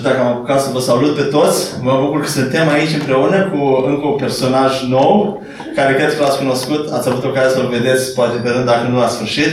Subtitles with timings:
[0.00, 1.58] știu dacă am apucat să vă salut pe toți.
[1.82, 3.60] Mă bucur că suntem aici împreună cu
[3.90, 5.42] încă un personaj nou,
[5.76, 6.92] care cred că l-ați cunoscut.
[6.92, 9.52] Ați avut ocazia să-l vedeți, poate pe rând, dacă nu la sfârșit,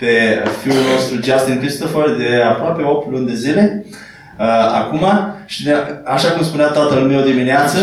[0.00, 0.10] pe
[0.62, 3.84] fiul nostru Justin Christopher de aproape 8 luni de zile.
[4.38, 4.46] Uh,
[4.80, 5.04] acum,
[5.46, 5.72] și de,
[6.04, 7.78] așa cum spunea tatăl meu dimineață,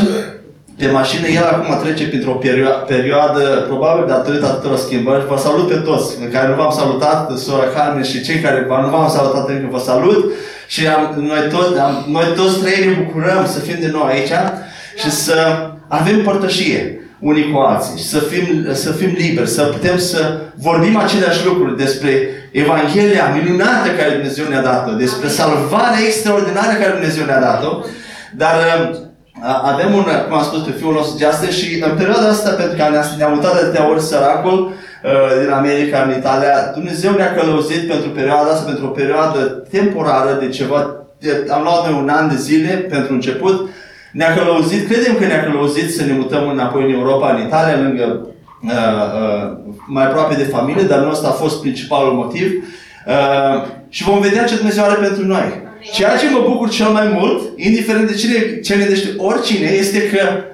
[0.78, 5.28] pe mașină, el acum trece printr-o perio- perioadă, probabil datorită atâtor schimbări.
[5.28, 8.90] Vă salut pe toți, în care nu v-am salutat, sora Carmen și cei care nu
[8.96, 10.22] v-am salutat încă, vă salut.
[10.68, 14.32] Și am, noi, toți, am, noi toți trei ne bucurăm să fim de nou aici
[14.96, 20.40] și să avem părtășie unii cu alții, să fim, să fim liberi, să putem să
[20.56, 27.26] vorbim aceleași lucruri despre Evanghelia minunată care Dumnezeu ne-a dat-o, despre salvarea extraordinară care Dumnezeu
[27.26, 27.84] ne-a dat-o.
[28.36, 28.56] Dar
[29.64, 32.84] avem un, cum am spus, pe fiul nostru Justin și în perioada asta, pentru că
[33.18, 34.74] ne-am mutat de atâtea ori săracul
[35.42, 39.40] din America în Italia, Dumnezeu ne-a călăuzit pentru perioada asta, pentru o perioadă
[39.72, 43.70] temporară de ceva, de, am luat de un an de zile pentru început,
[44.12, 48.28] ne-a călăuzit, credem că ne-a călăuzit să ne mutăm înapoi în Europa, în Italia, lângă
[48.64, 52.48] uh, uh, mai aproape de familie, dar nu ăsta a fost principalul motiv.
[53.08, 55.62] Uh, și vom vedea ce Dumnezeu are pentru noi.
[55.94, 60.20] Ceea ce mă bucur cel mai mult, indiferent de cine ce gândește oricine, este că
[60.20, 60.53] a, a,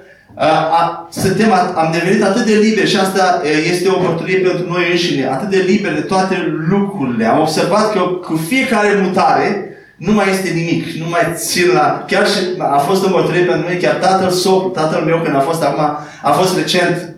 [1.09, 5.25] suntem, a, am devenit atât de liberi și asta este o mărturie pentru noi înșine,
[5.25, 7.25] atât de liberi de toate lucrurile.
[7.25, 12.05] Am observat că cu fiecare mutare nu mai este nimic, nu mai țin la...
[12.07, 15.39] Chiar și a fost o mărturie pentru mine, chiar tatăl său, tatăl meu când a
[15.39, 15.83] fost acum,
[16.21, 17.15] a fost recent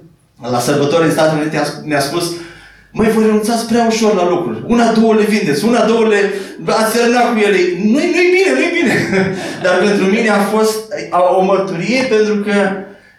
[0.52, 2.32] la sărbători în Statele Unite, ne-a spus
[2.94, 4.64] Măi, vă renunțați prea ușor la lucruri.
[4.68, 6.34] Una, două le vindeți, una, două le...
[6.66, 7.58] Ați terminat cu ele.
[7.78, 8.96] Nu-i, nu-i bine, nu-i bine.
[9.64, 10.78] Dar pentru mine a fost
[11.38, 12.54] o mărturie pentru că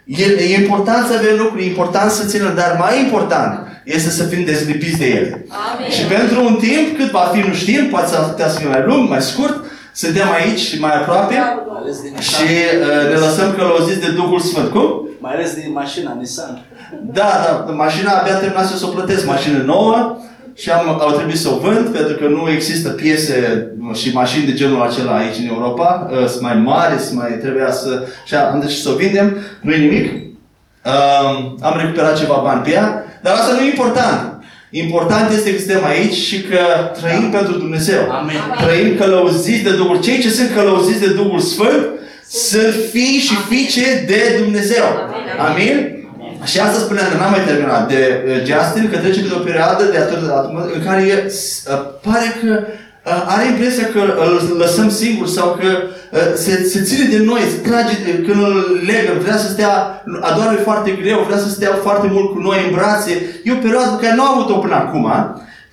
[0.05, 4.23] e, e important să avem lucruri, e important să ținem, dar mai important este să
[4.23, 5.45] fim dezlipiți de ele.
[5.73, 5.89] Amin.
[5.89, 8.83] Și pentru un timp, cât va fi, nu știm, poate să putea să fie mai
[8.85, 9.63] lung, mai scurt,
[9.93, 11.35] suntem aici și mai aproape
[12.19, 14.69] și uh, ne lăsăm călăuziți de Duhul Sfânt.
[14.69, 15.07] Cum?
[15.19, 16.65] Mai ales din mașina Nissan.
[17.01, 20.17] Da, da, mașina abia terminat să o plătesc, mașină nouă
[20.55, 24.53] și am, au trebuit să o vând pentru că nu există piese și mașini de
[24.53, 26.09] genul acela aici în Europa.
[26.11, 28.07] Uh, sunt mai mari, sunt mai trebuia să...
[28.25, 30.11] Și am decis să o vindem, nu e nimic.
[30.85, 34.43] Uh, am recuperat ceva bani pe ea, dar asta nu e important.
[34.69, 36.59] Important este că suntem aici și că
[37.01, 37.37] trăim da.
[37.37, 38.11] pentru Dumnezeu.
[38.11, 38.35] Amen.
[38.65, 40.01] Trăim călăuziți de Duhul.
[40.01, 41.87] Cei ce sunt călăuziți de Duhul Sfânt
[42.29, 44.83] sunt fii și fiice de Dumnezeu.
[45.39, 45.69] Amin?
[45.69, 46.02] Amin?
[46.51, 49.83] Și asta spuneam că n-am mai terminat de uh, Justin, că trece pe o perioadă
[49.83, 50.29] de atât de
[50.77, 55.69] în care e, uh, pare că uh, are impresia că îl lăsăm singur sau că
[56.35, 58.55] se, se ține de noi, se trage, de, când îl
[58.91, 62.75] legăm, vrea să stea, adoare foarte greu, vrea să stea foarte mult cu noi în
[62.75, 63.13] brațe.
[63.43, 65.07] E o perioadă pe care nu am avut-o până acum,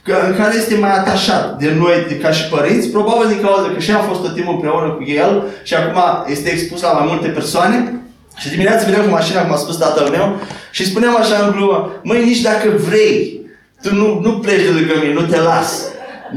[0.03, 3.69] că, în care este mai atașat de noi de, ca și părinți, probabil din cauza
[3.75, 5.33] că și am fost tot timpul împreună cu el
[5.63, 6.01] și acum
[6.35, 8.01] este expus la mai multe persoane.
[8.41, 10.41] Și dimineața veneam cu mașina, cum a spus tatăl meu,
[10.71, 13.41] și spuneam așa în glumă, măi, nici dacă vrei,
[13.83, 15.71] tu nu, nu pleci de lângă mine, nu te las.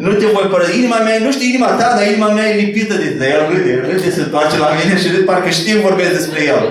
[0.05, 0.77] Nu te voi părăsi.
[0.77, 3.27] Inima mea, nu știu inima ta, dar inima mea e lipită de tine.
[3.35, 6.61] El râde, râde, se întoarce la mine și râde, parcă știm vorbesc despre el.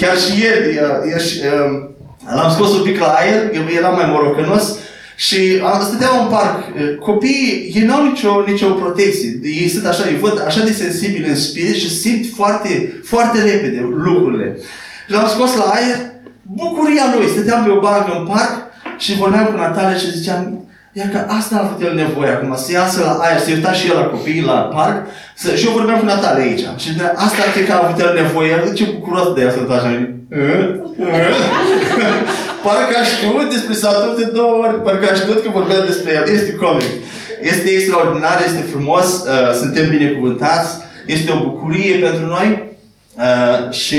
[0.00, 1.72] Chiar și ieri, um,
[2.36, 3.40] l-am scos un pic la aer,
[3.78, 4.64] era mai morocănos,
[5.16, 6.58] și am stăteam în parc.
[7.00, 9.38] Copiii, ei n-au nicio, nicio protecție.
[9.42, 13.88] Ei sunt așa, îi văd așa de sensibili în spirit și simt foarte, foarte repede
[14.04, 14.56] lucrurile.
[15.06, 15.96] Și l-am scos la aer,
[16.42, 17.28] bucuria lui.
[17.28, 18.52] Stăteam pe o bancă în parc
[18.98, 20.62] și vorbeam cu Natalia și ziceam,
[20.94, 23.88] Iar că asta a avut el nevoie acum, să iasă la aer, să uita și
[23.88, 25.06] el la copii, la parc.
[25.34, 25.54] Să...
[25.54, 26.64] Și eu vorbeam cu Natalia aici.
[26.82, 28.50] Și de asta cred că a avut el nevoie.
[28.50, 29.90] El ce bucuros de ea să așa.
[32.66, 34.82] Parcă a știut despre Saturn de două ori.
[34.82, 36.34] Parcă a știut că vorbea despre el.
[36.36, 36.92] Este comic.
[37.52, 40.70] Este extraordinar, este frumos, uh, suntem binecuvântați,
[41.06, 42.48] este o bucurie pentru noi
[43.16, 43.98] uh, și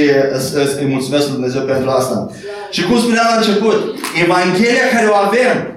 [0.56, 2.30] uh, îi mulțumesc lui Dumnezeu pentru asta.
[2.72, 3.78] Și cum spuneam la început,
[4.24, 5.74] Evanghelia care o avem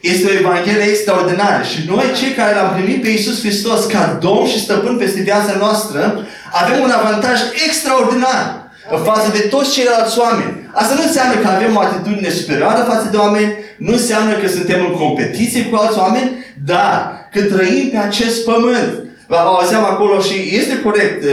[0.00, 1.62] este o Evanghelie extraordinară.
[1.62, 5.54] Și noi, cei care l-am primit pe Iisus Hristos ca Domn și Stăpân peste viața
[5.58, 10.59] noastră, avem un avantaj extraordinar în față de toți ceilalți oameni.
[10.72, 14.80] Asta nu înseamnă că avem o atitudine superioară față de oameni, nu înseamnă că suntem
[14.88, 16.30] în competiție cu alți oameni,
[16.64, 18.92] dar că trăim pe acest pământ.
[19.28, 21.24] Auzeam acolo și este corect,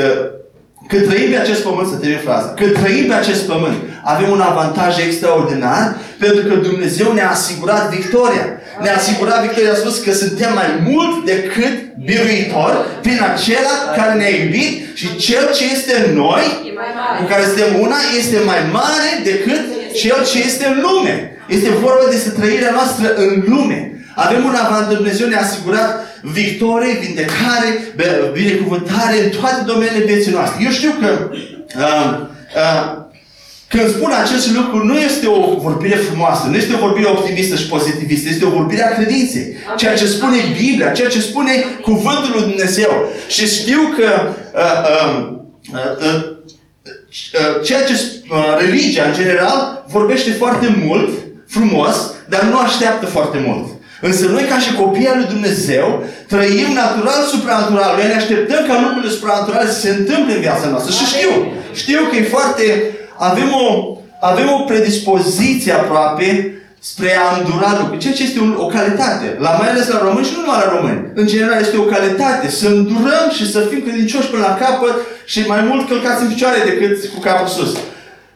[0.87, 4.41] că trăim pe acest pământ, să termin fraza, că trăim pe acest pământ, avem un
[4.41, 8.45] avantaj extraordinar pentru că Dumnezeu ne-a asigurat victoria.
[8.81, 11.75] Ne-a asigurat victoria, a spus că suntem mai mult decât
[12.05, 16.45] biruitori prin acela care ne-a iubit și cel ce este în noi,
[17.19, 19.61] cu care suntem una, este mai mare decât
[20.01, 21.31] cel ce este în lume.
[21.47, 23.91] Este vorba despre trăirea noastră în lume.
[24.15, 30.63] Avem un avant, Dumnezeu ne-a asigurat victorie, vindecare, be- binecuvântare în toate domeniile vieții noastre.
[30.65, 31.29] Eu știu că
[31.77, 32.19] uh,
[32.55, 33.05] uh,
[33.69, 37.67] când spun acest lucru, nu este o vorbire frumoasă, nu este o vorbire optimistă și
[37.67, 39.55] pozitivistă, este o vorbire a credinței.
[39.77, 43.09] Ceea ce spune Biblia, ceea ce spune Cuvântul lui Dumnezeu.
[43.27, 44.09] Și știu că
[44.53, 45.27] uh, uh,
[45.73, 46.23] uh, uh,
[47.33, 51.09] uh, ceea ce uh, religia, în general, vorbește foarte mult,
[51.47, 51.95] frumos,
[52.29, 53.67] dar nu așteaptă foarte mult.
[54.01, 57.95] Însă noi, ca și copii al lui Dumnezeu, trăim natural, supranatural.
[57.95, 60.91] Noi ne așteptăm ca lucrurile supranaturale să se întâmple în viața noastră.
[60.93, 61.31] Și știu,
[61.73, 62.65] știu că e foarte
[63.17, 68.65] avem o, avem o predispoziție aproape spre a îndura lucruri, ceea ce este un, o
[68.65, 69.35] calitate.
[69.39, 71.05] La mai ales la români și nu numai la români.
[71.13, 75.39] În general este o calitate să îndurăm și să fim credincioși până la capăt și
[75.47, 77.77] mai mult călcați în picioare decât cu capul sus.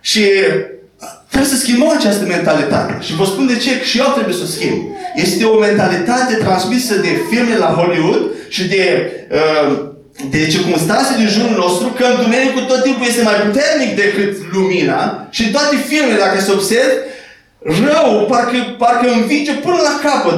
[0.02, 0.24] Și
[1.30, 2.98] trebuie să schimbăm această mentalitate.
[3.02, 4.80] Și vă spun de ce, și eu trebuie să o schimb.
[5.16, 9.91] Este o mentalitate transmisă de filme la Hollywood și de uh,
[10.30, 15.42] de circunstanțe din jurul nostru că întunericul tot timpul este mai puternic decât lumina și
[15.44, 16.98] în toate filmele, dacă se observi,
[17.86, 20.38] rău parcă, parcă învinge până la capăt,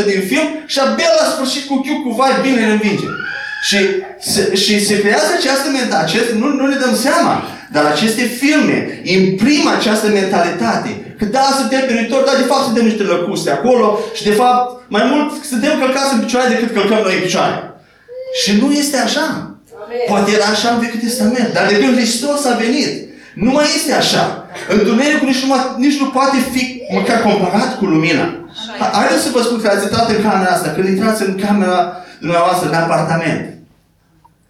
[0.00, 3.08] 80%, 90% din film și abia la sfârșit cu chiu cu vai bine îl învinge.
[3.68, 3.78] Și
[4.20, 7.34] se, și se creează această mentalitate, nu, nu ne dăm seama,
[7.74, 10.90] dar aceste filme imprimă această mentalitate.
[11.18, 15.04] Că da, suntem peritori, dar de fapt suntem niște lăcuste acolo și de fapt mai
[15.10, 17.67] mult suntem călcați în picioare decât călcăm noi în picioare.
[18.42, 19.26] Și nu este așa.
[19.82, 20.04] Amen.
[20.08, 22.88] Poate era așa în Vechiul Testament, dar de când Hristos a venit,
[23.44, 24.24] nu mai este așa.
[24.76, 25.54] Întunericul nici nu,
[25.84, 26.62] nici nu poate fi
[26.96, 28.26] măcar comparat cu lumina.
[28.98, 31.78] Haideți să vă spun că ați intrat în camera asta, când intrați în camera
[32.20, 33.42] dumneavoastră, în apartament.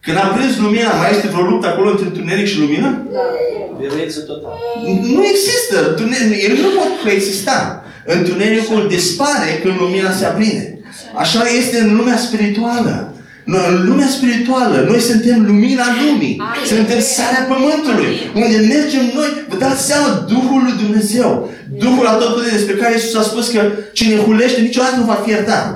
[0.00, 2.91] Când a prins lumina, mai este vreo luptă acolo între întuneric și lumină?
[3.12, 3.26] Da.
[3.79, 4.56] Violență totală.
[5.14, 5.76] Nu există.
[6.46, 7.84] El nu pot coexista.
[8.06, 10.81] Întunericul dispare când lumina se aprinde.
[11.14, 13.12] Așa este în lumea spirituală.
[13.52, 16.34] Noi, în lumea spirituală, noi suntem lumina lumii.
[16.38, 16.66] Amin.
[16.72, 18.10] Suntem sarea pământului.
[18.14, 18.42] Amin.
[18.42, 21.28] Unde mergem noi, vă dați seama, Duhul lui Dumnezeu.
[21.84, 23.60] Duhul atotputernic despre care Iisus a spus că
[23.92, 25.66] cine hulește niciodată nu va fi iertat.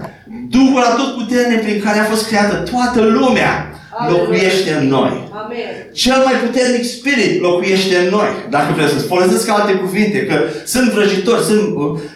[0.56, 3.72] Duhul atotputernic prin care a fost creată toată lumea
[4.08, 5.12] locuiește în noi.
[5.42, 5.70] Amen.
[5.92, 8.30] Cel mai puternic spirit locuiește în noi.
[8.50, 11.64] Dacă vreți să folosesc alte cuvinte, că sunt vrăjitori, sunt,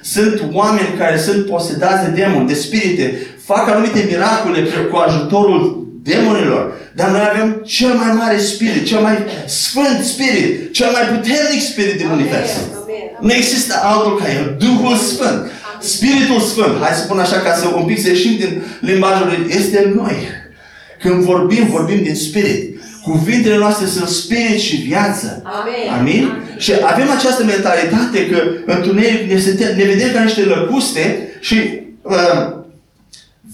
[0.01, 3.07] sunt oameni care sunt posedați de demoni, de spirite,
[3.47, 4.61] fac anumite miracole
[4.91, 6.73] cu ajutorul demonilor.
[6.95, 9.17] Dar noi avem cel mai mare spirit, cel mai
[9.47, 12.51] sfânt spirit, cel mai puternic spirit din univers.
[13.21, 14.57] Nu există altul ca el.
[14.59, 15.51] Duhul Sfânt.
[15.81, 16.83] Spiritul Sfânt.
[16.83, 19.55] Hai să spun așa ca să un pic să ieșim din limbajul lui.
[19.57, 20.17] Este în noi.
[21.01, 22.81] Când vorbim, vorbim din spirit.
[23.03, 25.43] Cuvintele noastre sunt spirit și viață.
[25.45, 25.99] Amin.
[25.99, 26.43] Amin?
[26.57, 31.57] Și avem această mentalitate că întuneric ne, ne vedem ca niște lăcuste și
[32.03, 32.56] uh,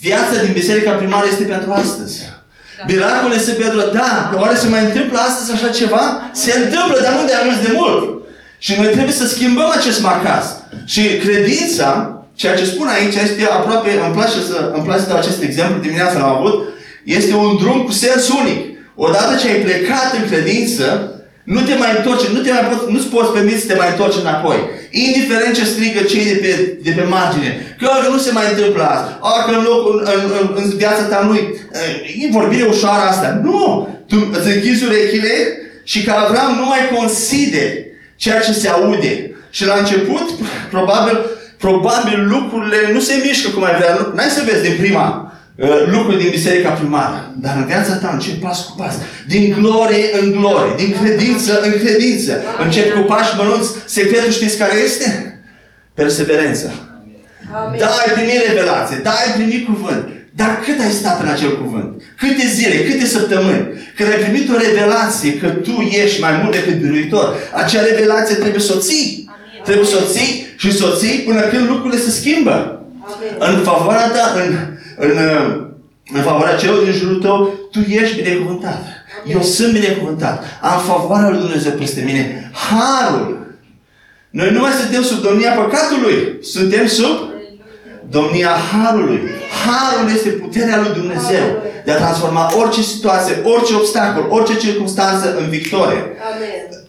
[0.07, 2.17] Viața din biserica primară este pentru astăzi.
[2.79, 2.85] Da.
[2.89, 3.79] Miracole se pentru...
[3.93, 6.31] Da, oare se mai întâmplă astăzi așa ceva?
[6.33, 8.03] Se întâmplă, dar nu de ajuns de mult.
[8.59, 10.45] Și noi trebuie să schimbăm acest macaz.
[10.85, 11.89] Și credința,
[12.35, 15.81] ceea ce spun aici, este aproape, îmi place să, îmi place să dau acest exemplu,
[15.81, 16.57] dimineața l-am avut,
[17.05, 18.61] este un drum cu sens unic.
[18.95, 20.85] Odată ce ai plecat în credință,
[21.43, 24.21] nu te mai întorci, nu te mai poți, nu-ți poți permite să te mai întorci
[24.21, 24.59] înapoi.
[24.91, 27.77] Indiferent ce strigă cei de pe, de pe margine.
[27.79, 29.19] Că, că nu se mai întâmplă asta.
[29.23, 33.41] A, că în, loc, în, în, în viața ta nu e vorbire ușoară asta.
[33.43, 33.89] Nu!
[34.09, 35.35] Tu îți închizi urechile
[35.85, 39.31] și ca Avram nu mai consideri ceea ce se aude.
[39.51, 40.31] Și la început,
[40.71, 41.19] probabil,
[41.59, 44.11] probabil lucrurile nu se mișcă cum ai vrea.
[44.15, 45.32] N-ai să vezi din prima Uh,
[45.87, 47.35] lucruri din biserica primară.
[47.41, 48.95] Dar în viața ta încep pas cu pas.
[49.27, 50.75] Din glorie în glorie.
[50.77, 52.33] Din credință în credință.
[52.65, 53.71] Încep cu pași mărunți.
[53.87, 55.41] Secretul știți care este?
[55.95, 56.73] Perseverență.
[57.79, 59.01] Da, ai primit revelație.
[59.03, 60.09] Da, ai primit cuvânt.
[60.35, 62.03] Dar cât ai stat în acel cuvânt?
[62.19, 63.67] Câte zile, câte săptămâni?
[63.97, 68.61] Când ai primit o revelație că tu ești mai mult decât biruitor, acea revelație trebuie
[68.61, 69.31] să o ții.
[69.65, 72.87] Trebuie să o ții și să o ții până când lucrurile se schimbă.
[73.39, 73.57] Amin.
[73.57, 75.19] În favoarea ta, în în,
[76.13, 78.83] în favoarea celor din jurul tău, tu ești binecuvântat.
[79.27, 80.45] Eu sunt binecuvântat.
[80.61, 82.51] Am favoarea lui Dumnezeu peste mine.
[82.53, 83.57] Harul.
[84.31, 86.39] Noi nu mai suntem sub domnia păcatului.
[86.43, 87.31] Suntem sub
[88.09, 89.21] domnia Harului.
[89.65, 95.49] Harul este puterea lui Dumnezeu de a transforma orice situație, orice obstacol, orice circunstanță în
[95.49, 96.03] victorie.
[96.35, 96.83] Amen.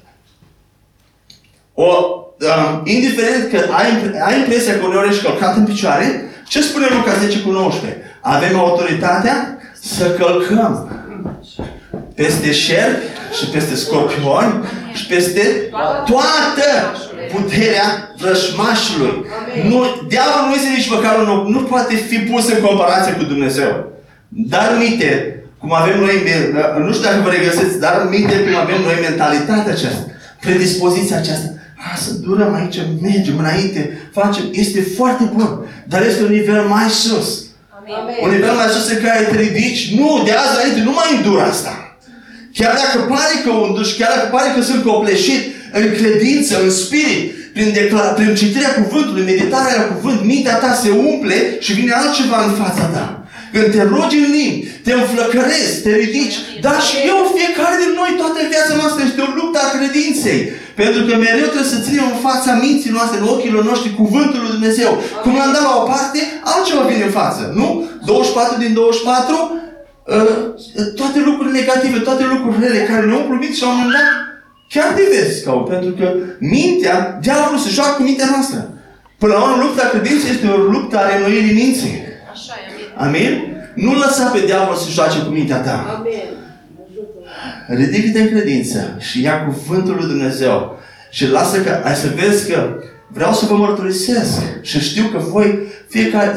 [1.73, 3.87] O, um, indiferent că ai,
[4.25, 8.01] ai impresia că uneori ești călcat în picioare, ce spune Luca 10 cu 19?
[8.21, 10.73] Avem autoritatea să călcăm
[12.15, 13.05] peste șerpi
[13.37, 14.53] și peste scorpioni
[14.93, 15.69] și peste
[16.11, 16.69] toată
[17.33, 19.25] puterea vrășmașului.
[19.69, 23.23] Nu, diavolul nu este nici măcar un om, nu poate fi pus în comparație cu
[23.23, 23.71] Dumnezeu.
[24.27, 25.07] Dar minte,
[25.59, 26.15] cum avem noi,
[26.85, 30.05] nu știu dacă vă regăsiți, dar minte cum avem noi mentalitatea aceasta,
[30.39, 31.49] predispoziția aceasta.
[31.91, 33.81] A, să durăm aici, mergem înainte,
[34.13, 35.49] facem, este foarte bun,
[35.87, 37.27] dar este un nivel mai sus.
[37.77, 38.15] Amen.
[38.23, 41.39] Un nivel mai sus în care te ridici, nu, de azi înainte nu mai îndur
[41.39, 41.73] asta.
[42.57, 45.41] Chiar dacă pare că unduș, chiar dacă pare că sunt copleșit
[45.79, 47.23] în credință, în spirit,
[47.53, 52.39] prin, declara- prin citirea cuvântului, meditarea la cuvânt, mintea ta se umple și vine altceva
[52.47, 53.05] în fața ta.
[53.53, 56.37] Când te rogi în limbi, te înflăcărezi, te ridici.
[56.65, 60.39] Dar și eu, fiecare din noi, toată viața noastră este o luptă a credinței.
[60.81, 64.55] Pentru că mereu trebuie să ținem în fața minții noastre, în ochilor noștri, cuvântul lui
[64.57, 64.91] Dumnezeu.
[65.23, 66.19] Cum l-am dat la o parte,
[66.53, 67.43] altceva vine în față.
[67.59, 67.67] Nu?
[68.05, 69.61] 24 din 24,
[70.05, 73.95] uh, toate lucrurile negative, toate lucrurile rele care ne umplu minți și la un moment
[73.99, 74.09] dat
[74.73, 76.07] chiar divers cau, pentru că
[76.39, 78.59] mintea, diavolul se joacă cu mintea noastră.
[79.21, 81.95] Până la urmă, lupta credinței este o luptă a renoirii minții.
[82.33, 83.25] Așa e, amin.
[83.25, 83.33] Amin?
[83.85, 85.77] Nu lăsa pe diavol să joace cu mintea ta.
[85.97, 86.42] Amen.
[87.67, 90.79] Ridică-te în credință și ia cuvântul lui Dumnezeu
[91.11, 92.75] și lasă că, ai să vezi că
[93.07, 95.59] vreau să vă mărturisesc și știu că voi,
[95.89, 96.35] fiecare,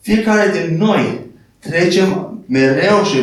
[0.00, 1.20] fiecare din noi,
[1.58, 3.16] trecem mereu și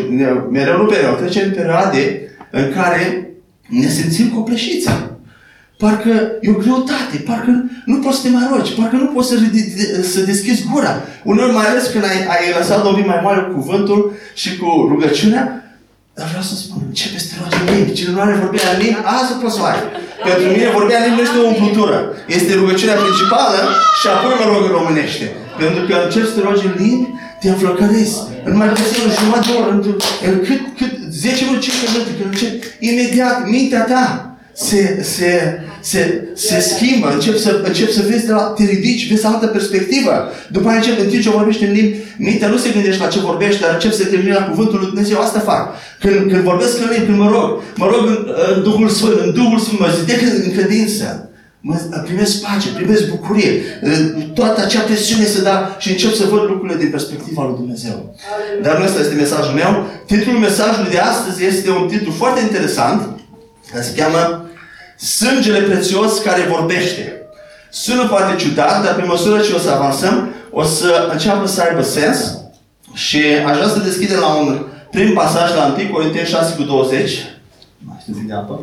[0.50, 3.30] mereu nu mereu, trecem în perioade în care
[3.68, 4.90] ne simțim copleșiți.
[5.78, 9.36] Parcă e o greutate, parcă nu poți să te mai rogi, parcă nu poți să,
[9.36, 11.02] ridi- să deschizi gura.
[11.24, 15.67] Uneori mai ales când ai, ai lăsat Domnul mai mare cu cuvântul și cu rugăciunea,
[16.18, 17.98] dar vreau să spun, începe să te rogi în limbi.
[17.98, 19.82] Cine nu are vorbirea în limbi, asta poți să o ai.
[20.28, 21.98] Pentru mine vorbirea în limbi nu este o umplutură.
[22.38, 23.60] Este rugăciunea principală
[24.00, 25.26] și apoi mă rog în românește.
[25.62, 27.08] Pentru că începi să te rogi în limbi,
[27.42, 28.16] te înflăcărezi.
[28.52, 32.12] Nu mai puțin o jumătate de oră, într- în cât, cât 10 minute, 15 minute,
[32.18, 32.58] când începi,
[32.90, 34.06] imediat, mintea ta
[34.60, 39.26] se, se, se, se schimbă, începi să, începi să vezi de la, te ridici, vezi
[39.26, 40.14] altă perspectivă.
[40.52, 43.20] După aceea începi, în timp ce vorbești în limbi, mintea nu se gândește la ce
[43.20, 45.20] vorbești, dar începi să te gândești la cuvântul lui Dumnezeu.
[45.20, 45.64] Asta fac.
[46.00, 48.20] Când, când vorbesc în limbi, când mă rog, mă rog în,
[48.56, 51.30] în Duhul Sfânt, în Duhul Sfânt, mă zidec în, în credință.
[51.62, 53.52] Mă, primesc pace, primesc bucurie.
[54.34, 58.16] Toată acea presiune se da și încep să văd lucrurile din perspectiva lui Dumnezeu.
[58.62, 59.72] Dar nu ăsta este mesajul meu.
[60.06, 63.02] Titlul mesajului de astăzi este un titlu foarte interesant,
[63.72, 64.47] care se cheamă
[64.98, 67.22] Sângele prețios care vorbește.
[67.70, 71.82] Sună foarte ciudat, dar pe măsură ce o să avansăm, o să înceapă să aibă
[71.82, 72.38] sens
[72.94, 77.12] și aș vrea să deschidem la un prim pasaj la 1 Corinteni 6 cu 20.
[77.78, 78.60] Mai știu de apă.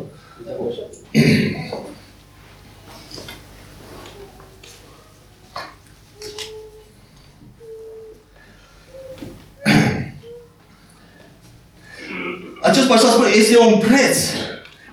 [12.61, 14.17] Acest pasaj spune, este un preț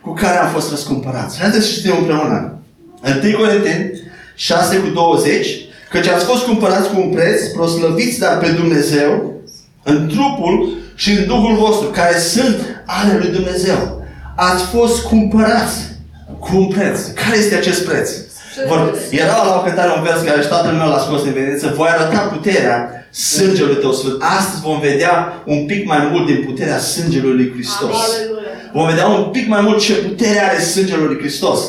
[0.02, 1.38] cu care am fost răscumpărați.
[1.38, 2.58] Haideți să știm împreună.
[3.24, 3.90] 1 Corinteni
[4.34, 5.46] 6 cu 20,
[5.90, 9.32] căci ați fost cumpărați cu un preț, proslăviți dar pe Dumnezeu,
[9.82, 12.56] în trupul și în Duhul vostru, care sunt
[12.86, 14.04] ale lui Dumnezeu.
[14.36, 15.78] Ați fost cumpărați
[16.38, 17.00] cu un preț.
[17.06, 18.10] Care este acest preț?
[18.68, 21.72] Vor, era la o cântare un vers care și tatăl meu l-a scos în evidență.
[21.76, 24.22] Voi arăta puterea sângelui tău sfânt.
[24.38, 27.96] Astăzi vom vedea un pic mai mult din puterea sângelui lui Hristos.
[28.04, 28.41] Aleluia.
[28.72, 31.60] Vom vedea un pic mai mult ce putere are sângele lui Hristos.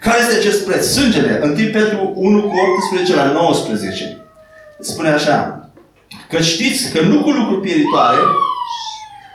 [0.00, 0.86] Care este acest preț?
[0.86, 2.54] Sângele, 1 Petru 1 cu
[2.92, 4.16] 18 la 19.
[4.80, 5.70] Spune așa.
[6.28, 8.18] Că știți că nu cu lucruri pieritoare,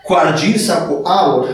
[0.04, 1.48] cu argint sau cu aur,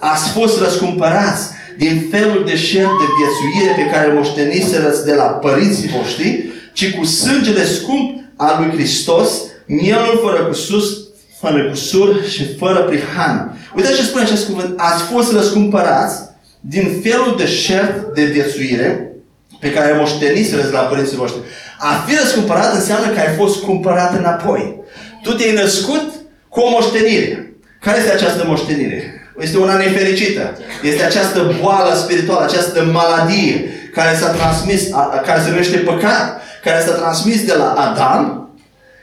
[0.00, 1.48] ați fost răscumpărați
[1.78, 7.04] din felul de șer de viețuire pe care moșteniserăți de la părinții voștri, ci cu
[7.04, 9.30] sângele scump al lui Hristos,
[9.66, 11.03] mielul fără cusus,
[11.44, 13.58] fără cusur și fără prihan.
[13.76, 14.74] Uitați ce spune acest cuvânt.
[14.76, 16.16] Ați fost răscumpărați
[16.60, 19.12] din felul de șert de viețuire
[19.60, 21.40] pe care moșteniserăți de la părinții voștri.
[21.78, 24.80] A fi răscumpărat înseamnă că ai fost cumpărat înapoi.
[25.22, 26.12] Tu te-ai născut
[26.48, 27.56] cu o moștenire.
[27.80, 29.28] Care este această moștenire?
[29.40, 30.58] Este una nefericită.
[30.82, 36.42] Este această boală spirituală, această maladie care s-a transmis, a, a, care se numește păcat,
[36.64, 38.48] care s-a transmis de la Adam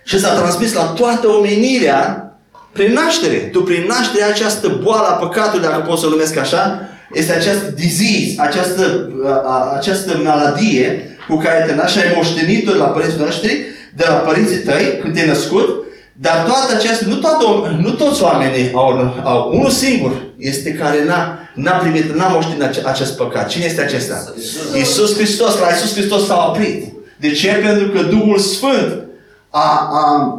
[0.03, 2.30] și s-a transmis la toată omenirea
[2.71, 3.35] prin naștere.
[3.35, 7.33] Tu prin naștere ai această boală a păcatului, dacă pot să o numesc așa, este
[7.33, 12.77] această disease, această, a, a, această maladie cu care te naști și ai moștenit-o de
[12.77, 17.77] la părinții noștri, de la părinții tăi, când te-ai născut, dar toată această, nu, toată,
[17.79, 22.81] nu toți oamenii au, au, unul singur este care n-a, n-a primit, n-a moștenit ace,
[22.85, 23.47] acest păcat.
[23.47, 24.33] Cine este acesta?
[24.75, 25.59] Iisus Hristos.
[25.59, 26.93] La Iisus Hristos s-a oprit.
[27.19, 27.51] De ce?
[27.51, 29.03] Pentru că Duhul Sfânt
[29.49, 30.37] a, a,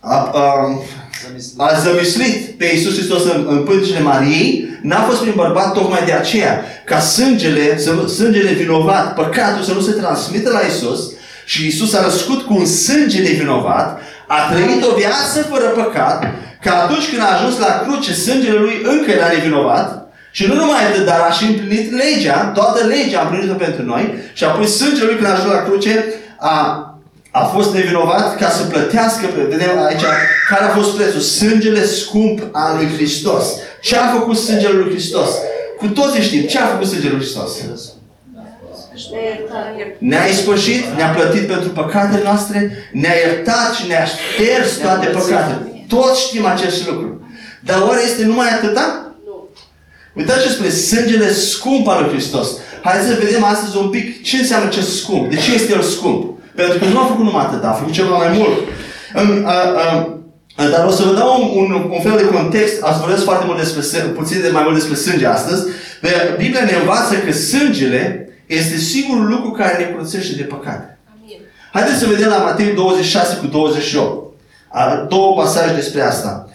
[0.00, 0.52] a, a,
[1.56, 6.12] a zămislit pe Iisus Hristos în, în pântecele Mariei n-a fost prin bărbat tocmai de
[6.12, 11.12] aceea, ca sângele, să, sângele vinovat, păcatul să nu se transmită la Isus
[11.44, 16.24] și Isus a născut cu un sânge nevinovat, a trăit o viață fără păcat,
[16.62, 20.84] că atunci când a ajuns la cruce, sângele lui încă era nevinovat, și nu numai
[20.86, 25.06] atât, dar a și împlinit legea, toată legea a împlinit-o pentru noi, și apoi sângele
[25.06, 26.04] lui când a ajuns la cruce,
[26.38, 26.54] a,
[27.40, 30.02] a fost nevinovat ca să plătească, vedem aici,
[30.48, 31.20] care a fost prețul?
[31.20, 33.44] Sângele scump al lui Hristos.
[33.80, 35.30] Ce a făcut sângele lui Hristos?
[35.78, 37.50] Cu toții știm, ce a făcut sângele lui Hristos?
[39.98, 45.84] Ne-a ispășit, ne-a plătit pentru păcatele noastre, ne-a iertat și ne-a șters toate păcatele.
[45.88, 47.26] Toți știm acest lucru.
[47.60, 49.14] Dar oare este numai atâta?
[50.14, 52.48] Uitați ce spune, sângele scump al lui Hristos.
[52.82, 55.30] Haideți să vedem astăzi un pic ce înseamnă ce scump.
[55.30, 56.35] De ce este el scump?
[56.56, 58.56] Pentru că nu a făcut numai atât, a făcut ceva mai mult.
[59.18, 60.16] Um, uh,
[60.58, 63.44] uh, dar o să vă dau un, un, un fel de context, ați vorbesc foarte
[63.46, 65.62] mult despre, puțin de mai mult despre sânge astăzi.
[66.36, 70.98] Biblia ne învață că sângele este singurul lucru care ne curățește de păcate.
[71.14, 71.38] Amin.
[71.72, 74.32] Haideți să vedem la Matei 26 cu 28.
[75.08, 76.48] Două pasaje despre asta.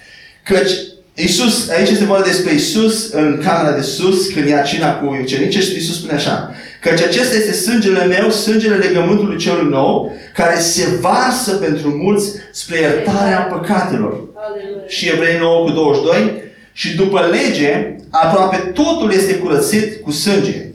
[0.43, 0.72] Căci
[1.15, 5.62] Iisus, aici este vorba despre Iisus în camera de sus, când ia cina cu ucenice
[5.62, 6.51] și Iisus spune așa.
[6.81, 12.79] Căci acesta este sângele meu, sângele legământului celui nou, care se varsă pentru mulți spre
[12.79, 14.13] iertarea păcatelor.
[14.35, 14.88] Aleluia.
[14.88, 16.43] Și Evrei 9 cu 22.
[16.73, 20.65] Și după lege, aproape totul este curățit cu sânge.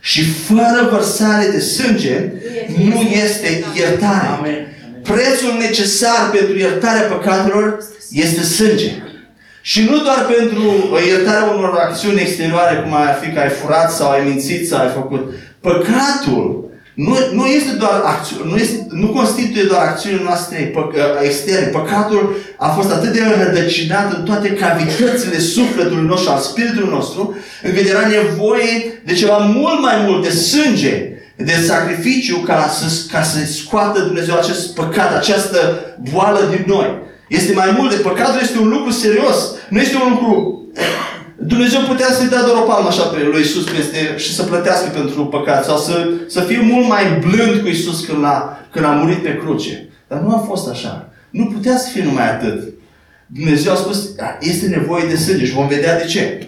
[0.00, 2.32] Și fără vărsare de sânge
[2.84, 4.76] nu este iertare.
[5.02, 7.78] Prețul necesar pentru iertarea păcatelor
[8.10, 8.90] este sânge.
[9.60, 10.62] Și nu doar pentru
[11.06, 14.90] iertarea unor acțiuni exterioare, cum ar fi că ai furat sau ai mințit sau ai
[14.94, 15.32] făcut.
[15.68, 20.92] Păcatul nu, nu este doar acțiune, nu, este, nu constituie doar acțiunile noastre pă,
[21.22, 21.66] externe.
[21.66, 27.88] Păcatul a fost atât de înrădăcinat în toate cavitățile sufletului nostru, al spiritului nostru, încât
[27.88, 33.38] era nevoie de ceva mult mai mult, de sânge, de sacrificiu ca să, ca să
[33.46, 35.58] scoată Dumnezeu acest păcat, această
[36.12, 36.98] boală din noi.
[37.28, 39.54] Este mai mult de păcatul, este un lucru serios.
[39.68, 40.62] Nu este un lucru
[41.38, 44.88] Dumnezeu putea să-i dea doar o palmă așa pe lui Isus peste, și să plătească
[44.88, 48.88] pentru păcat sau să, să fie mult mai blând cu Isus când a, când a
[48.88, 49.88] murit pe cruce.
[50.08, 51.08] Dar nu a fost așa.
[51.30, 52.62] Nu putea să fie numai atât.
[53.26, 56.46] Dumnezeu a spus, da, este nevoie de sânge și vom vedea de ce.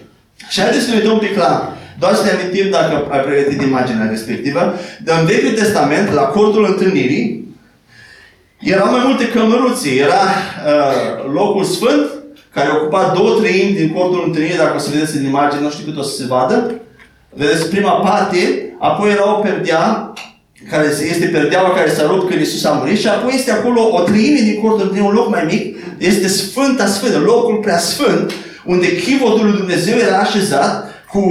[0.49, 3.61] Și haideți să ne uităm un pic la, doar să ne amintim dacă ai pregătit
[3.61, 4.73] imaginea respectivă,
[5.03, 7.47] de în Vechiul Testament, la cortul întâlnirii,
[8.59, 9.97] erau mai multe cămăruții.
[9.97, 10.23] Era
[10.65, 12.18] uh, locul sfânt,
[12.59, 15.85] care ocupa două treimi din cortul întâlnirii, dacă o să vedeți în imagine, nu știu
[15.85, 16.57] cât o să se vadă.
[17.29, 18.37] Vedeți prima parte,
[18.79, 20.13] apoi era o perdea,
[20.69, 23.99] care este perdeaua care s-a rupt când Iisus a murit și apoi este acolo o
[24.01, 28.31] treime din cortul întâlnirii, un loc mai mic, este Sfânta Sfântă, locul prea sfânt,
[28.65, 31.21] unde chivotul lui Dumnezeu era așezat cu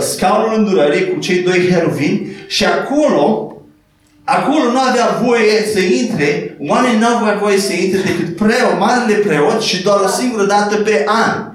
[0.00, 3.54] scaunul îndurării, cu cei doi heruvini și acolo
[4.36, 9.14] Acolo nu avea voie să intre, oamenii nu aveau voie să intre decât preot, marele
[9.14, 11.50] preot și doar o singură dată pe an.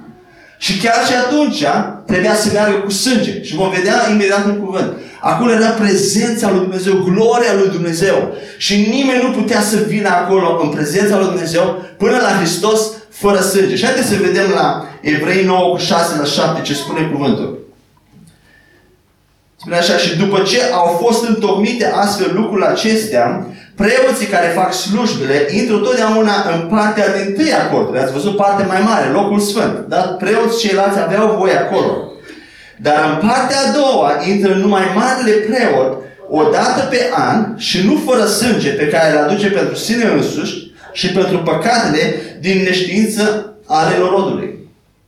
[0.58, 1.64] Și chiar și atunci
[2.06, 3.44] trebuia să meargă cu sânge.
[3.44, 4.92] Și vom vedea imediat în cuvânt.
[5.22, 8.36] Acolo era prezența lui Dumnezeu, gloria lui Dumnezeu.
[8.58, 13.40] Și nimeni nu putea să vină acolo în prezența lui Dumnezeu până la Hristos fără
[13.40, 13.76] sânge.
[13.76, 17.65] Și haideți să vedem la Evrei 9 cu 6 la 7 ce spune cuvântul.
[19.66, 25.48] Spune așa, și după ce au fost întocmite astfel lucrurile acestea, preoții care fac slujbele
[25.52, 28.00] intră totdeauna în partea din tâi a cortului.
[28.00, 29.86] Ați văzut partea mai mare, locul sfânt.
[29.88, 31.92] Dar preoții ceilalți aveau voie acolo.
[32.78, 35.98] Dar în partea a doua intră numai marele preot
[36.30, 40.72] o dată pe an și nu fără sânge pe care îl aduce pentru sine însuși
[40.94, 42.04] și pentru păcatele
[42.40, 44.55] din neștiință ale norodului.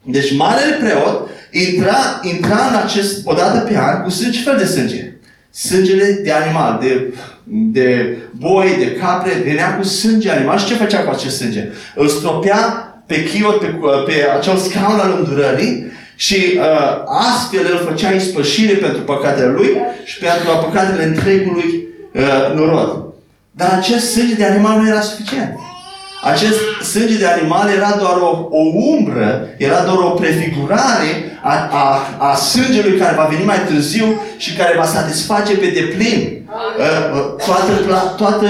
[0.10, 4.66] Deci marele preot intra, intra în acest, odată pe an, cu sânge, ce fel de
[4.66, 5.14] sânge?
[5.52, 10.58] Sângele de animal, de, de boi, de capre, venea cu sânge animal.
[10.58, 11.68] Și ce făcea cu acest sânge?
[11.96, 12.58] Îl stropea
[13.06, 13.68] pe chiot, pe,
[14.06, 19.70] pe acel scaun al îndurării și uh, astfel îl făcea ispășire pentru păcatele lui
[20.04, 23.04] și pentru păcatele întregului uh, norod.
[23.52, 25.50] Dar acest sânge de animal nu era suficient.
[26.32, 26.60] Acest
[26.92, 31.12] sânge de animal era doar o, o umbră, era doar o prefigurare
[31.42, 31.86] a, a,
[32.30, 37.46] a sângelui care va veni mai târziu și care va satisface pe deplin uh, uh,
[37.46, 37.72] toată,
[38.18, 38.48] toată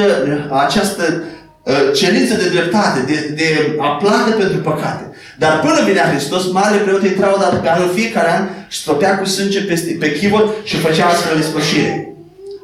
[0.66, 1.24] această
[1.64, 5.12] uh, cerință de dreptate, de, de aplată pentru păcate.
[5.38, 9.18] Dar până vinea Hristos, Marele Preot intra o dată pe an, în fiecare an, stropea
[9.18, 12.08] cu sânge pe, pe chivot și făcea astfel de spășire.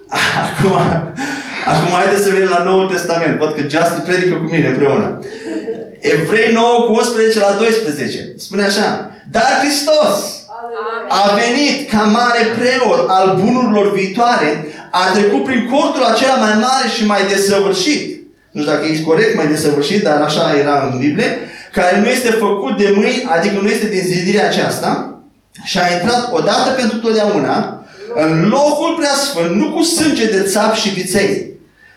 [0.43, 0.77] Acum,
[1.71, 3.37] Acum haideți să venim la Noul Testament.
[3.39, 5.19] Văd că Justin predică cu mine împreună.
[5.99, 8.33] Evrei 9 cu 11 la 12.
[8.37, 9.11] Spune așa.
[9.31, 10.17] Dar Hristos
[11.09, 16.87] a venit ca mare preot al bunurilor viitoare, a trecut prin cortul acela mai mare
[16.95, 18.21] și mai desăvârșit.
[18.51, 21.37] Nu știu dacă e corect, mai desăvârșit, dar așa era în Biblie,
[21.71, 25.19] care nu este făcut de mâini, adică nu este din zidirea aceasta,
[25.63, 27.83] și a intrat odată pentru totdeauna
[28.15, 31.51] în locul preasfânt, nu cu sânge de țap și viței,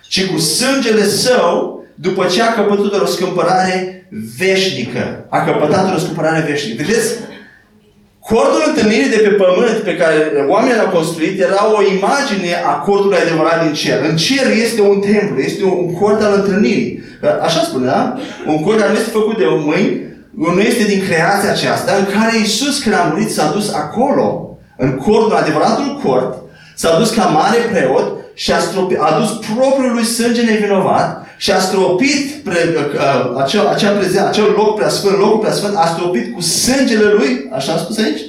[0.08, 5.26] ci cu sângele său, după ce a căpătat o răscumpărare veșnică.
[5.28, 6.82] A căpătat o răscumpărare veșnică.
[6.86, 7.14] Vedeți?
[8.20, 13.18] Cortul întâlnirii de pe pământ pe care oamenii l-au construit era o imagine a cortului
[13.18, 13.98] adevărat din cer.
[14.08, 17.02] În cer este un templu, este un cort al întâlnirii.
[17.42, 18.18] Așa spune, da?
[18.46, 20.00] Un cort care nu este făcut de mâini,
[20.54, 24.90] nu este din creația aceasta, în care Iisus, când a murit, s-a dus acolo, în
[24.96, 26.34] cortul, adevăratul cort,
[26.76, 31.50] s-a dus ca mare preot și a, stropi, a dus propriul lui sânge nevinovat și
[31.52, 36.40] a stropit pre, uh, acel, acea preze, acel loc preasfânt, locul preasfânt, a stropit cu
[36.40, 38.20] sângele lui, așa a spus aici?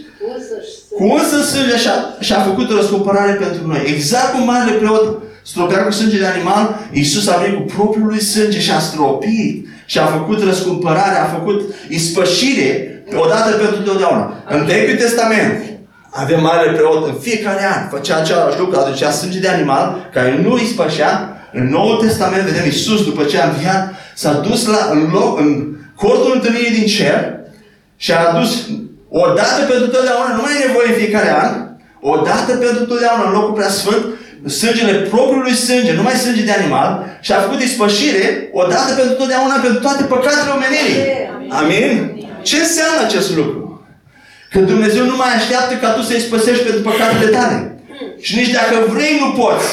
[0.98, 3.84] Cu însă sânge și a, și a făcut o răscumpărare pentru noi.
[3.96, 8.22] Exact cum marele preot stropea cu sânge de animal, Iisus a venit cu propriul lui
[8.22, 14.44] sânge și a stropit și a făcut răscumpărare, a făcut ispășire odată pentru totdeauna.
[14.50, 15.77] În Vechiul Testament
[16.22, 20.58] avem mare preot în fiecare an, făcea același lucru, aducea sânge de animal care nu
[20.58, 25.40] ispășea în Noul Testament vedem Iisus, după ce a înviat, s-a dus la, în, loc,
[25.40, 27.40] în cortul întâlnirii din cer
[27.96, 28.68] și a adus
[29.10, 31.52] o dată pentru totdeauna, nu mai e nevoie în fiecare an,
[32.02, 34.04] o dată pentru totdeauna în locul prea sfânt,
[34.46, 39.14] sângele propriului sânge, nu mai sânge de animal, și a făcut ispășire o dată pentru
[39.14, 41.00] totdeauna pentru toate păcatele omenirii.
[41.60, 41.92] Amin?
[42.42, 43.67] Ce înseamnă acest lucru?
[44.52, 47.80] Că Dumnezeu nu mai așteaptă ca tu să-i spăsești pentru păcatele tale.
[48.20, 49.68] Și nici dacă vrei, nu poți.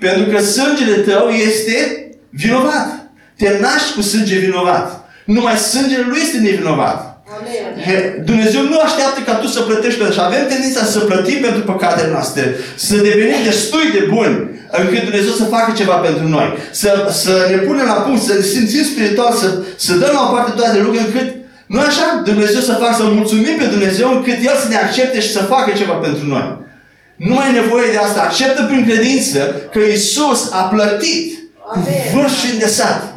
[0.00, 2.88] Pentru că sângele tău este vinovat.
[3.36, 5.10] Te naști cu sânge vinovat.
[5.24, 7.12] Numai sângele lui este nevinovat.
[7.38, 8.24] Amen.
[8.24, 12.10] Dumnezeu nu așteaptă ca tu să plătești pentru și avem tendința să plătim pentru păcatele
[12.10, 14.34] noastre, să devenim destui de buni,
[14.70, 18.40] încât Dumnezeu să facă ceva pentru noi, să, să ne punem la punct, să ne
[18.40, 21.28] simțim spiritual, să, să dăm la o parte toate lucrurile, încât
[21.72, 22.22] nu așa?
[22.24, 25.70] Dumnezeu să facă, să mulțumim pe Dumnezeu, încât El să ne accepte și să facă
[25.70, 26.56] ceva pentru noi.
[27.16, 28.20] Nu mai e nevoie de asta.
[28.20, 29.38] Acceptă prin credință
[29.72, 31.38] că Isus a plătit
[31.72, 31.78] cu
[32.14, 33.14] vârf și îndesat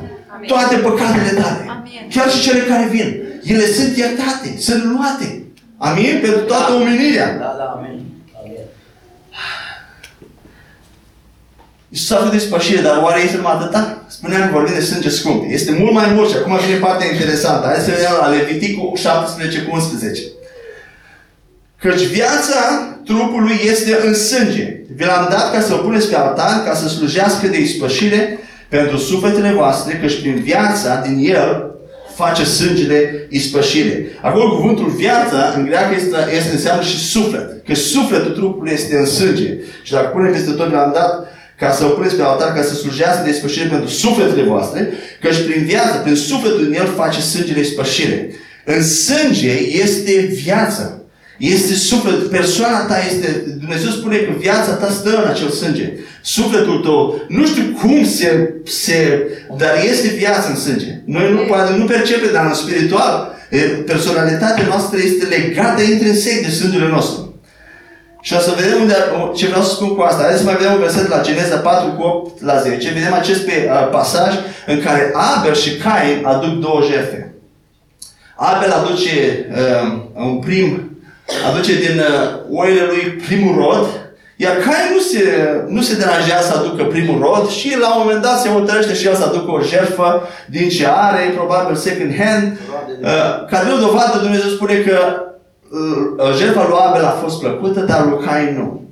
[0.47, 1.63] toate păcatele tale.
[1.69, 2.03] Amen.
[2.13, 3.23] Chiar și cele care vin.
[3.43, 5.43] Ele sunt iertate, sunt luate.
[5.77, 6.19] Amin?
[6.21, 6.77] Pentru toată da.
[6.77, 7.37] omenirea.
[7.37, 8.04] Da, da, amin.
[11.95, 13.81] Iisus a făcut spășire, dar oare este numai atâta?
[14.07, 15.43] Spuneam că vorbim de sânge scump.
[15.49, 17.65] Este mult mai mult și acum vine partea interesantă.
[17.67, 20.21] Hai să vedem la Leviticul 17 cu 11.
[21.81, 22.59] Căci viața
[23.05, 24.65] trupului este în sânge.
[24.95, 28.97] Vi l-am dat ca să o puneți pe altar, ca să slujească de ispășire pentru
[28.97, 31.49] sufletele voastre, căci prin viața din el
[32.15, 34.05] face sângele ispășire.
[34.21, 37.65] Acolo cuvântul viața în greacă este, este înseamnă și suflet.
[37.65, 39.57] Că sufletul trupului este în sânge.
[39.83, 42.61] Și dacă punem peste tot, vi l-am dat ca să o puneți pe altar, ca
[42.61, 44.89] să slujească de ispășire pentru sufletele voastre,
[45.21, 48.29] căci prin viață, prin sufletul din el face sângele ispășire.
[48.65, 49.51] În sânge
[49.83, 50.11] este
[50.43, 50.99] viață.
[51.37, 55.93] Este suflet, persoana ta este, Dumnezeu spune că viața ta stă în acel sânge.
[56.21, 61.01] Sufletul tău, nu știu cum se, se dar este viață în sânge.
[61.05, 63.35] Noi nu, poate nu percepem, dar în spiritual,
[63.85, 67.24] personalitatea noastră este legată intrinsec de sângele nostru.
[68.25, 68.95] Și o să vedem unde,
[69.35, 70.21] ce vreau să spun cu asta.
[70.21, 72.91] Haideți să mai vedem un verset la Geneza 4 cu 8 la 10.
[72.91, 74.33] Vedem acest pe, uh, pasaj
[74.65, 77.33] în care Abel și Cain aduc două jertfe.
[78.35, 80.97] Abel aduce uh, un prim
[81.49, 83.87] aduce din uh, oile lui primul rod,
[84.35, 85.23] iar Cain nu se,
[85.67, 89.07] nu se deranjează să aducă primul rod și la un moment dat se hotărăște și
[89.07, 92.57] el să aducă o jertfă din ce are, probabil second hand.
[93.01, 93.09] Uh,
[93.49, 95.33] ca de o dovadă, Dumnezeu spune că uh,
[96.37, 98.83] jertfa lui Abel a fost plăcută, dar lui Cain nu.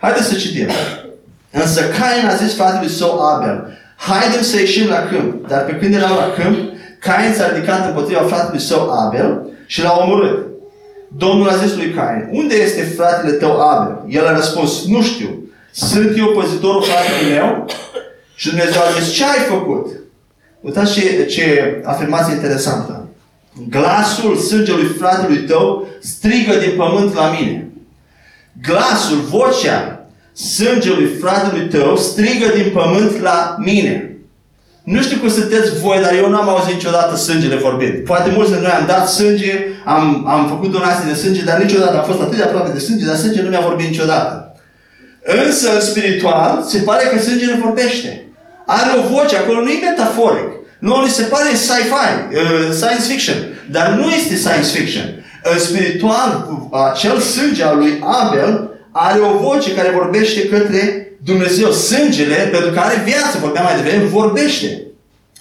[0.00, 0.68] Haideți să citim.
[1.50, 5.48] Însă Cain a zis fratelui său Abel, haidem să ieșim la câmp.
[5.48, 6.56] Dar pe când erau la câmp,
[7.00, 10.46] Cain s-a ridicat împotriva fratelui său Abel și l-a omorât.
[11.16, 14.04] Domnul a zis lui Cain, unde este fratele tău Abel?
[14.08, 15.28] El a răspuns, nu știu.
[15.72, 17.66] Sunt eu păzitorul fratelui meu?
[18.34, 19.86] Și Dumnezeu a zis, ce ai făcut?
[20.60, 22.97] Uitați ce, ce afirmație interesantă.
[23.68, 27.68] Glasul sângelui fratelui tău strigă din pământ la mine.
[28.62, 34.16] Glasul, vocea sângelui fratelui tău strigă din pământ la mine.
[34.82, 38.04] Nu știu cum sunteți voi, dar eu n-am auzit niciodată sângele vorbind.
[38.04, 41.98] Poate mulți de noi am dat sânge, am, am făcut donații de sânge, dar niciodată
[41.98, 44.52] am fost atât de aproape de sânge, dar sânge nu mi-a vorbit niciodată.
[45.46, 48.26] Însă, în spiritual, se pare că sângele vorbește.
[48.66, 50.57] Are o voce, acolo nu e metaforic.
[50.78, 53.36] Nu, ni se pare sci-fi, uh, science fiction.
[53.70, 55.04] Dar nu este science fiction.
[55.52, 56.48] în spiritual,
[56.92, 61.70] acel sânge al lui Abel are o voce care vorbește către Dumnezeu.
[61.70, 64.82] Sângele, pentru care are viață, vorbeam mai devreme, vorbește.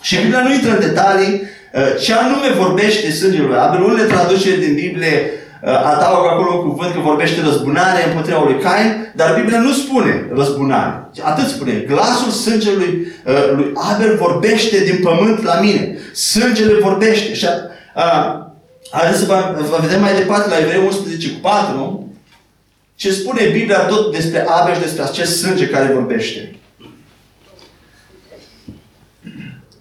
[0.02, 1.42] Și Biblia nu intră în detalii
[1.74, 3.84] uh, ce anume vorbește sângele lui Abel.
[3.84, 9.12] Unele traduceri din Biblie uh, adaugă acolo un cuvânt că vorbește răzbunare împotriva lui Cain,
[9.16, 11.10] dar Biblia nu spune răzbunare.
[11.24, 11.72] Atât spune.
[11.88, 15.98] Glasul sângelui uh, lui Abel vorbește din pământ la mine.
[16.14, 17.34] Sângele vorbește.
[17.34, 17.46] Și
[17.96, 18.46] uh,
[18.92, 22.10] Haideți să vă, vă vedem mai departe la Evrei 11 cu 4,
[22.96, 26.56] ce spune Biblia tot despre Abel și despre acest sânge care vorbește.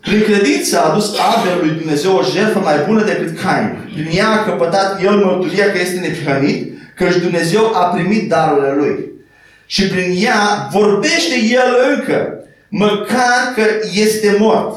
[0.07, 3.90] Prin credință a adus Abel lui Dumnezeu o jertfă mai bună decât Cain.
[3.95, 8.75] Prin ea a căpătat el mărturia că este neprihănit, că și Dumnezeu a primit darurile
[8.77, 9.05] lui.
[9.66, 12.38] Și prin ea vorbește el încă,
[12.69, 14.75] măcar că este mort.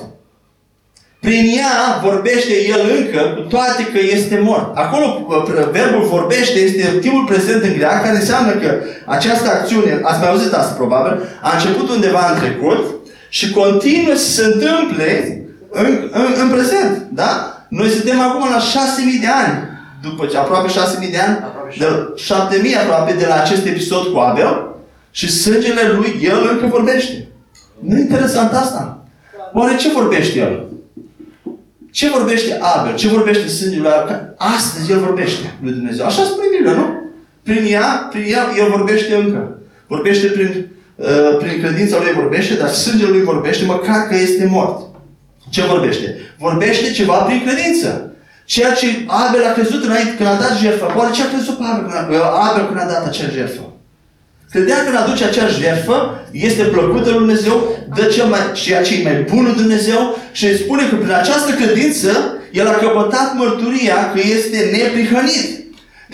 [1.20, 4.78] Prin ea vorbește el încă, cu toate că este mort.
[4.78, 5.28] Acolo
[5.72, 8.74] verbul vorbește este timpul prezent în greacă, care înseamnă că
[9.06, 11.12] această acțiune, ați mai auzit asta probabil,
[11.42, 12.99] a început undeva în trecut
[13.30, 17.08] și continuă să se întâmple în, în, în prezent.
[17.12, 17.64] Da?
[17.70, 19.68] Noi suntem acum la 6.000 de ani,
[20.02, 24.18] după ce aproape 6.000 de ani, aproape de 7.000 aproape de la acest episod cu
[24.18, 24.76] Abel
[25.12, 27.28] și sângele lui, el încă vorbește.
[27.80, 29.04] Nu e interesant asta?
[29.54, 30.68] Oare ce vorbește el?
[31.92, 32.96] Ce vorbește Abel?
[32.96, 34.34] Ce vorbește sângele lui Abel?
[34.38, 36.06] Astăzi el vorbește lui Dumnezeu.
[36.06, 36.86] Așa spune Biblia, nu?
[37.44, 39.58] Prin ea, prin ea, el vorbește încă.
[39.88, 40.79] Vorbește prin, uh,
[41.40, 44.82] prin credința lui vorbește, dar sângele lui vorbește măcar că este mort.
[45.50, 46.16] Ce vorbește?
[46.38, 48.14] Vorbește ceva prin credință.
[48.46, 50.94] Ceea ce Abel a crezut înainte când a dat jertfă.
[50.98, 53.74] Oare ce a crezut Abel când a, Abel când a dat acea jertfă?
[54.52, 57.56] Credea că aduce acea jertfă, este plăcută lui Dumnezeu,
[57.96, 61.12] dă cel mai, ceea ce e mai bun lui Dumnezeu și îi spune că prin
[61.12, 65.59] această credință el a căpătat mărturia că este neprihănit.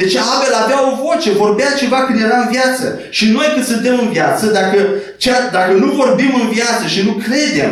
[0.02, 3.00] Deci Abel avea o voce, vorbea ceva când era în viață.
[3.10, 4.78] Și noi când suntem în viață, dacă,
[5.18, 7.72] cea, dacă nu vorbim în viață și nu credem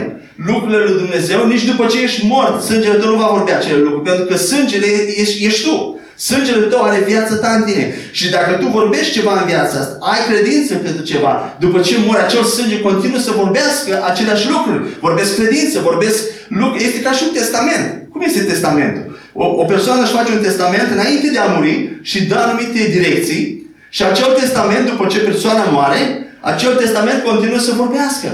[0.49, 4.07] lucrurile lui Dumnezeu, nici după ce ești mort, sângele tău nu va vorbi acele lucruri.
[4.09, 4.87] Pentru că sângele
[5.21, 5.99] ești, ești tu.
[6.15, 7.95] Sângele tău are viața ta în tine.
[8.11, 12.21] Și dacă tu vorbești ceva în viața asta, ai credință pentru ceva, după ce mori
[12.21, 14.83] acel sânge continuă să vorbească aceleași lucruri.
[14.99, 16.83] Vorbesc credință, vorbesc lucruri.
[16.83, 17.85] Este ca și un testament.
[18.11, 19.12] Cum este testamentul?
[19.33, 23.71] O, o persoană își face un testament înainte de a muri și dă anumite direcții
[23.89, 28.29] și acel testament, după ce persoana moare, acel testament continuă să vorbească.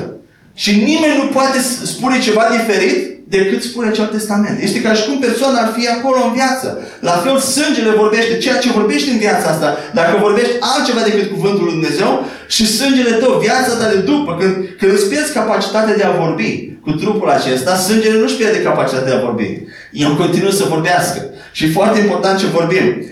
[0.53, 4.61] Și nimeni nu poate spune ceva diferit decât spune acel testament.
[4.61, 6.67] Este ca și cum persoana ar fi acolo în viață.
[6.99, 9.77] La fel, sângele vorbește ceea ce vorbește în viața asta.
[9.93, 14.55] Dacă vorbești altceva decât cuvântul lui Dumnezeu și sângele tău, viața ta de după, când,
[14.79, 19.15] când îți pierzi capacitatea de a vorbi cu trupul acesta, sângele nu-și pierde capacitatea de
[19.15, 19.61] a vorbi.
[19.91, 21.25] El continuă să vorbească.
[21.51, 23.05] Și e foarte important ce vorbim.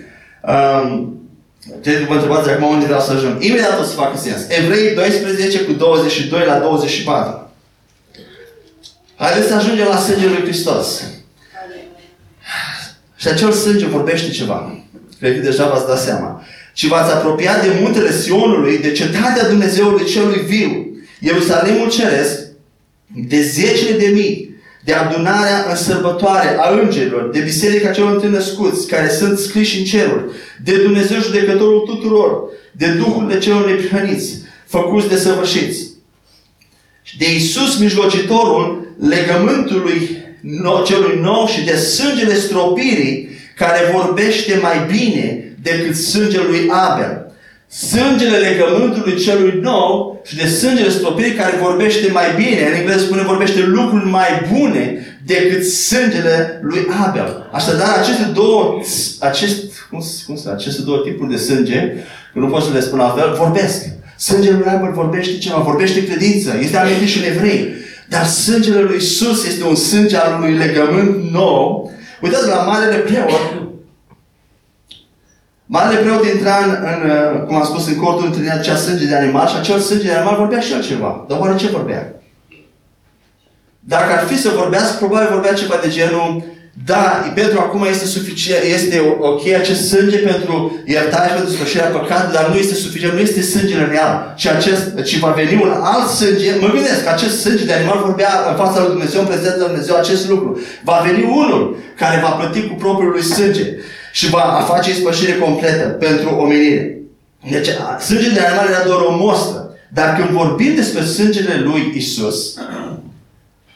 [0.43, 1.11] Um,
[1.83, 3.43] ce vă întrebați acum unde vreau să ajung.
[3.43, 4.41] Imediat o să facă sens.
[4.47, 7.51] Evrei 12 cu 22 la 24.
[9.15, 11.03] Haideți să ajungem la sângele lui Hristos.
[13.15, 14.81] Și acel sânge vorbește ceva.
[15.19, 16.45] Cred că deja v-ați dat seama.
[16.73, 20.87] Și v-ați apropiat de muntele Sionului, de cetatea Dumnezeului celui viu,
[21.19, 22.39] Ierusalimul Ceresc,
[23.07, 28.87] de zecile de mii, de adunarea în sărbătoare a îngerilor, de biserica celor întâi născuți,
[28.87, 30.25] care sunt scriși în ceruri,
[30.63, 35.87] de Dumnezeu judecătorul tuturor, de Duhurile celor neprihăniți, făcuți de săvârșiți,
[37.17, 40.25] de Iisus mijlocitorul legământului
[40.85, 47.26] celui nou și de sângele stropirii care vorbește mai bine decât sângele lui Abel.
[47.69, 53.21] Sângele legământului celui nou și de sângele stropirii care vorbește mai bine, în engleză spune
[53.21, 57.49] vorbește lucruri mai bune decât sângele lui Abel.
[57.51, 58.81] Așadar, aceste două,
[59.19, 59.57] acest,
[59.89, 61.79] cum, cum să, aceste două tipuri de sânge,
[62.33, 63.85] că nu pot să le spun altfel, vorbesc.
[64.17, 67.73] Sângele lui Abel vorbește ceva, vorbește credință, este amintit și în evrei.
[68.09, 71.91] Dar sângele lui Isus este un sânge al unui legământ nou.
[72.21, 73.56] Uitați la Marele Preot.
[75.69, 79.47] Marele Preot intra în, în cum am spus, în cortul întâlnirea acea sânge de animal
[79.47, 81.25] și acel sânge de animal vorbea și altceva.
[81.27, 82.13] Dar oare ce vorbea?
[83.79, 86.43] Dacă ar fi să vorbească, probabil vorbea ceva de genul
[86.85, 92.33] da, pentru acum este suficient, este ok acest sânge pentru iertare și pentru sfârșirea păcatului,
[92.33, 94.33] dar nu este suficient, nu este sângele real.
[94.35, 98.01] Și, acest, ci va veni un alt sânge, mă gândesc că acest sânge de animal
[98.05, 100.59] vorbea în fața lui Dumnezeu, în prezența lui Dumnezeu acest lucru.
[100.83, 103.65] Va veni unul care va plăti cu propriul lui sânge
[104.17, 106.99] și va face ispășire completă pentru omenire.
[107.49, 107.67] Deci,
[107.99, 109.69] sângele de animal era doar o mostră.
[109.93, 112.53] Dar când vorbim despre sângele lui Isus,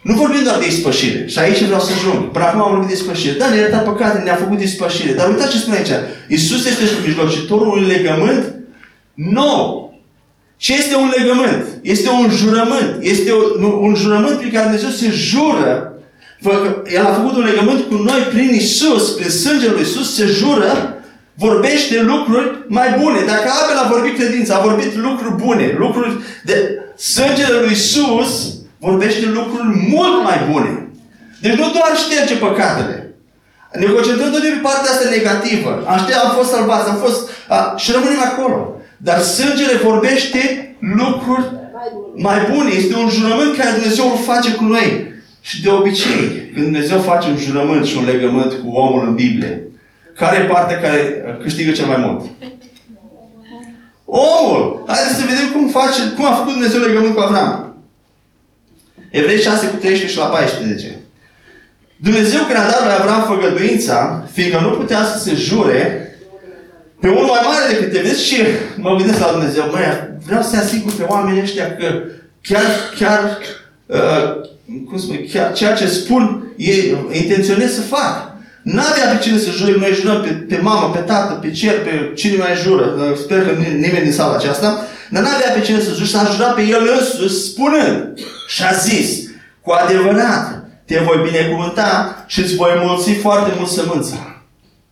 [0.01, 1.27] Nu vorbim doar de ispășire.
[1.27, 2.31] Și aici vreau să ajung.
[2.31, 3.37] Până acum am vorbit de ispășire.
[3.37, 5.13] Da, ne-a iertat păcate, ne-a făcut ispășire.
[5.13, 5.91] Dar uitați ce spune aici.
[6.27, 8.55] Iisus este mijlocitorul unui legământ
[9.13, 9.93] nou.
[10.57, 11.65] Ce este un legământ?
[11.81, 12.97] Este un jurământ.
[12.99, 15.90] Este un, un jurământ prin care Dumnezeu se jură.
[16.85, 20.95] El a făcut un legământ cu noi prin Isus, prin sângele lui Isus, se jură,
[21.33, 23.19] vorbește lucruri mai bune.
[23.25, 29.25] Dacă Abel a vorbit credință, a vorbit lucruri bune, lucruri de sângele lui Isus, vorbește
[29.25, 30.87] lucruri mult mai bune.
[31.41, 33.13] Deci nu doar șterge păcatele.
[33.73, 35.83] Ne concentrăm tot de pe partea asta negativă.
[35.87, 37.29] Aștia am fost salvați, am fost...
[37.47, 38.75] A, și rămânem acolo.
[38.97, 41.45] Dar sângele vorbește lucruri
[42.15, 42.71] mai bune.
[42.73, 45.10] Este un jurământ care Dumnezeu îl face cu noi.
[45.41, 49.61] Și de obicei, când Dumnezeu face un jurământ și un legământ cu omul în Biblie,
[50.15, 52.25] care e partea care câștigă cel mai mult?
[54.05, 54.83] Omul!
[54.87, 57.75] Haideți să vedem cum face, cum a făcut Dumnezeu legământ cu Avram.
[59.09, 60.99] Evrei 6 cu 13 și la 14.
[61.95, 66.05] Dumnezeu când a dat lui Avram făgăduința, fiindcă nu putea să se jure
[67.01, 68.41] pe unul mai mare decât te vezi și
[68.75, 72.03] mă gândesc la Dumnezeu, măi, vreau să asigur pe oamenii ăștia că
[72.41, 72.65] chiar,
[72.99, 73.37] chiar,
[73.85, 74.49] uh,
[74.87, 78.31] cum spune, chiar ceea ce spun, ei intenționez să fac.
[78.61, 82.11] N-avea pe cine să jure, noi jurăm pe, pe mamă, pe tată, pe cer, pe
[82.15, 83.15] cine mai jură.
[83.23, 84.85] Sper că nimeni din sala aceasta.
[85.09, 88.13] Dar n-avea pe cine să jure, s-a jurat pe el însuși, spunând.
[88.47, 89.29] Și a zis,
[89.61, 94.30] cu adevărat, te voi binecuvânta și îți voi mulți foarte mult sămânța.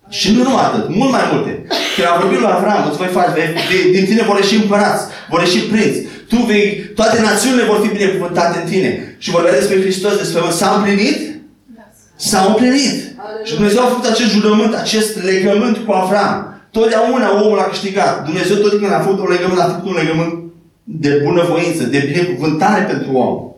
[0.09, 1.51] Și nu numai atât, mult mai multe.
[1.95, 5.03] Când a vorbit lui Avram, îți voi face, vei, vei, din tine vor ieși împărați,
[5.29, 5.99] vor ieși prinți.
[6.29, 9.15] Tu vei, toate națiunile vor fi binecuvântate în tine.
[9.17, 11.19] Și vorbea despre Hristos, despre S-a împlinit?
[12.15, 12.97] S-a împlinit.
[13.43, 16.61] Și Dumnezeu a făcut acest jurământ, acest legământ cu Avram.
[16.71, 18.25] Totdeauna omul a câștigat.
[18.25, 20.33] Dumnezeu tot când a făcut un legământ, a făcut un legământ
[20.83, 23.51] de bunăvoință, de binecuvântare pentru om.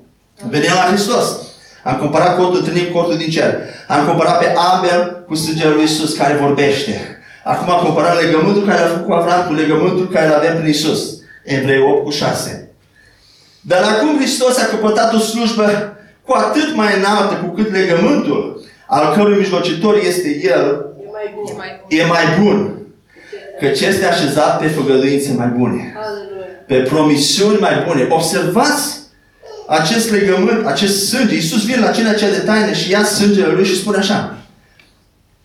[0.49, 1.25] Veneam la Hristos.
[1.83, 3.55] Am comparat cortul întâlnit cu cortul din cer.
[3.87, 7.01] Am comparat pe Abel cu sângele lui Isus care vorbește.
[7.43, 10.69] Acum am comparat legământul care a făcut cu Avram cu legământul care îl avem prin
[10.69, 11.01] Isus.
[11.43, 12.69] Evrei 8 cu 6.
[13.61, 19.13] Dar acum Hristos a căpătat o slujbă cu atât mai înaltă cu cât legământul al
[19.15, 21.99] cărui mijlocitor este El, E mai bun.
[21.99, 22.75] e mai bun.
[23.59, 25.93] Căci este așezat pe făgăduințe mai bune.
[25.97, 26.45] Aleluia.
[26.67, 28.07] Pe promisiuni mai bune.
[28.09, 28.99] Observați
[29.79, 31.35] acest legământ, acest sânge.
[31.35, 34.37] Iisus vine la cina cea de taină și ia sângele Lui și spune așa.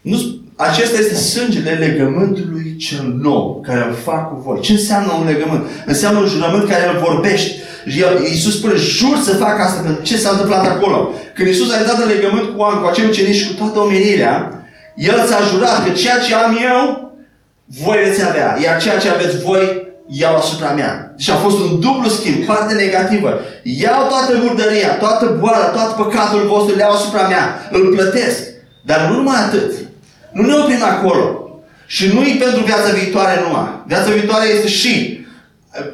[0.01, 0.19] Nu,
[0.57, 4.61] acesta este sângele legământului cel nou, care îl fac cu voi.
[4.61, 5.63] Ce înseamnă un legământ?
[5.87, 7.51] Înseamnă un jurământ care îl vorbești.
[7.89, 11.11] Și el- Iisus spune, jur să fac asta, pentru ce s-a întâmplat acolo.
[11.35, 14.65] Când Iisus a intrat în legământ cu oameni, cu acei ucenici și cu toată omenirea,
[14.97, 17.13] El ți-a jurat că ceea ce am eu,
[17.67, 18.59] voi veți avea.
[18.63, 21.13] Iar ceea ce aveți voi, iau asupra mea.
[21.17, 23.41] Deci a fost un dublu schimb, parte negativă.
[23.63, 27.69] Iau toată murdăria, toată boala, tot păcatul vostru, le iau asupra mea.
[27.71, 28.43] Îl plătesc.
[28.85, 29.73] Dar nu numai atât.
[30.33, 31.51] Nu ne oprim acolo.
[31.87, 33.83] Și nu e pentru viața viitoare numai.
[33.87, 35.25] Viața viitoare este și.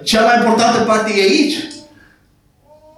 [0.02, 1.54] Cea mai importantă parte e aici.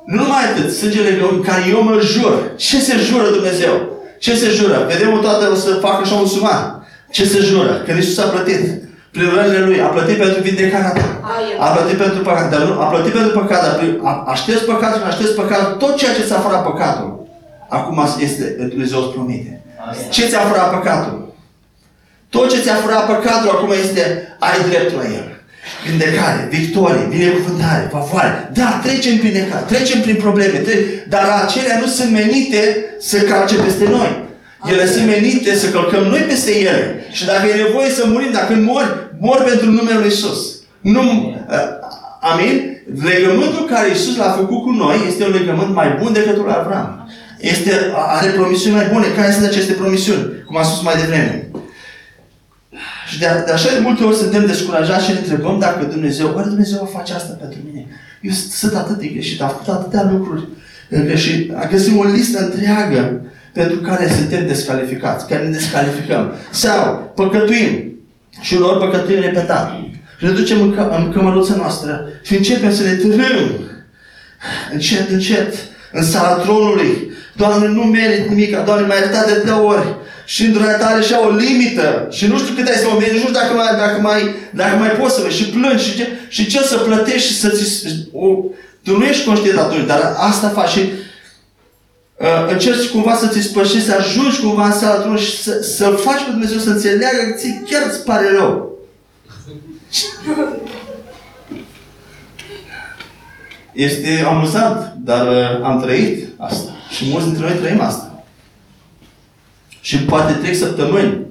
[0.07, 2.53] Nu numai atât, sângele în care eu mă jur.
[2.57, 3.93] Ce se jură Dumnezeu?
[4.19, 4.87] Ce se jură?
[4.89, 6.87] Vedem o toată o să facă așa un suman.
[7.11, 7.83] Ce se jură?
[7.87, 8.83] Că Iisus a plătit.
[9.15, 9.81] Prin rănile Lui.
[9.87, 11.07] A plătit pentru vindecarea ta.
[11.65, 12.47] A plătit pentru păcat.
[12.53, 13.61] Dar nu, a plătit pentru păcat.
[13.67, 15.73] Dar prin- a, a șters păcatul și a șters păcatul.
[15.83, 17.11] Tot ceea ce ți-a furat păcatul.
[17.69, 19.53] Acum este, Dumnezeu îți promite.
[20.11, 21.17] Ce ți-a furat păcatul?
[22.35, 24.03] Tot ce ți-a furat păcatul acum este,
[24.39, 25.27] ai dreptul la el.
[25.87, 28.51] Vindecare, victorie, binecuvântare, favoare.
[28.53, 33.55] Da, trecem prin necaz, trecem prin probleme, tre- dar acelea nu sunt menite să calce
[33.55, 34.23] peste noi.
[34.71, 37.05] Ele sunt menite să călcăm noi peste ele.
[37.11, 40.41] Și dacă e nevoie să murim, dacă mori, mor pentru numele Lui Isus.
[40.81, 41.03] Nu,
[41.49, 41.69] uh,
[42.21, 42.55] amin?
[43.03, 47.09] Legământul care Isus l-a făcut cu noi este un legământ mai bun decât lui Avram.
[47.41, 47.71] Este,
[48.17, 49.07] are promisiuni mai bune.
[49.17, 50.25] Care sunt aceste promisiuni?
[50.47, 51.49] Cum am spus mai devreme.
[53.11, 56.49] Și de, de așa de multe ori suntem descurajați și ne întrebăm dacă Dumnezeu, oare
[56.49, 57.87] Dumnezeu va face asta pentru mine?
[58.21, 60.49] Eu sunt atât de greșit, am făcut atâtea lucruri
[60.89, 61.53] greșit.
[61.71, 63.21] Găsim o listă întreagă
[63.53, 66.33] pentru care suntem descalificați, care ne descalificăm.
[66.51, 67.94] Sau păcătuim
[68.41, 69.73] și uneori păcătuim repetat.
[70.19, 73.65] Și ne ducem în, că, în cămăruța noastră și începem să ne târâm
[74.73, 75.55] încet, încet,
[75.93, 77.13] în sala tronului.
[77.37, 79.97] Doamne, nu merit nimic, Doamne, m-ai iertat de trei ori.
[80.27, 82.09] Și îndurarea ta are și o limită.
[82.11, 84.77] Și nu știu cât ai să mă mergi, nu știu dacă mai, dacă mai, dacă
[84.77, 85.37] mai poți să vezi.
[85.37, 85.85] Și plângi.
[85.85, 87.87] Și ce, și ce să plătești și să ți...
[88.13, 88.27] O,
[88.85, 90.89] tu nu ești conștient atunci, dar asta faci și uh,
[92.51, 96.25] încerci cumva să ți spășești, să ajungi cumva în sala tronului și să, să-L faci
[96.25, 98.79] pe Dumnezeu să înțeleagă că ți chiar îți pare rău.
[103.73, 106.71] Este amuzant, dar uh, am trăit asta.
[106.91, 108.25] Și mulți dintre noi trăim asta.
[109.81, 111.27] Și poate trec săptămâni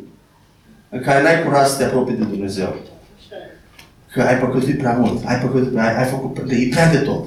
[0.89, 2.75] în care n-ai curaj să te apropii de Dumnezeu.
[4.13, 7.25] Că ai păcătuit prea mult, ai păcătuit, ai, ai făcut, e prea de tot.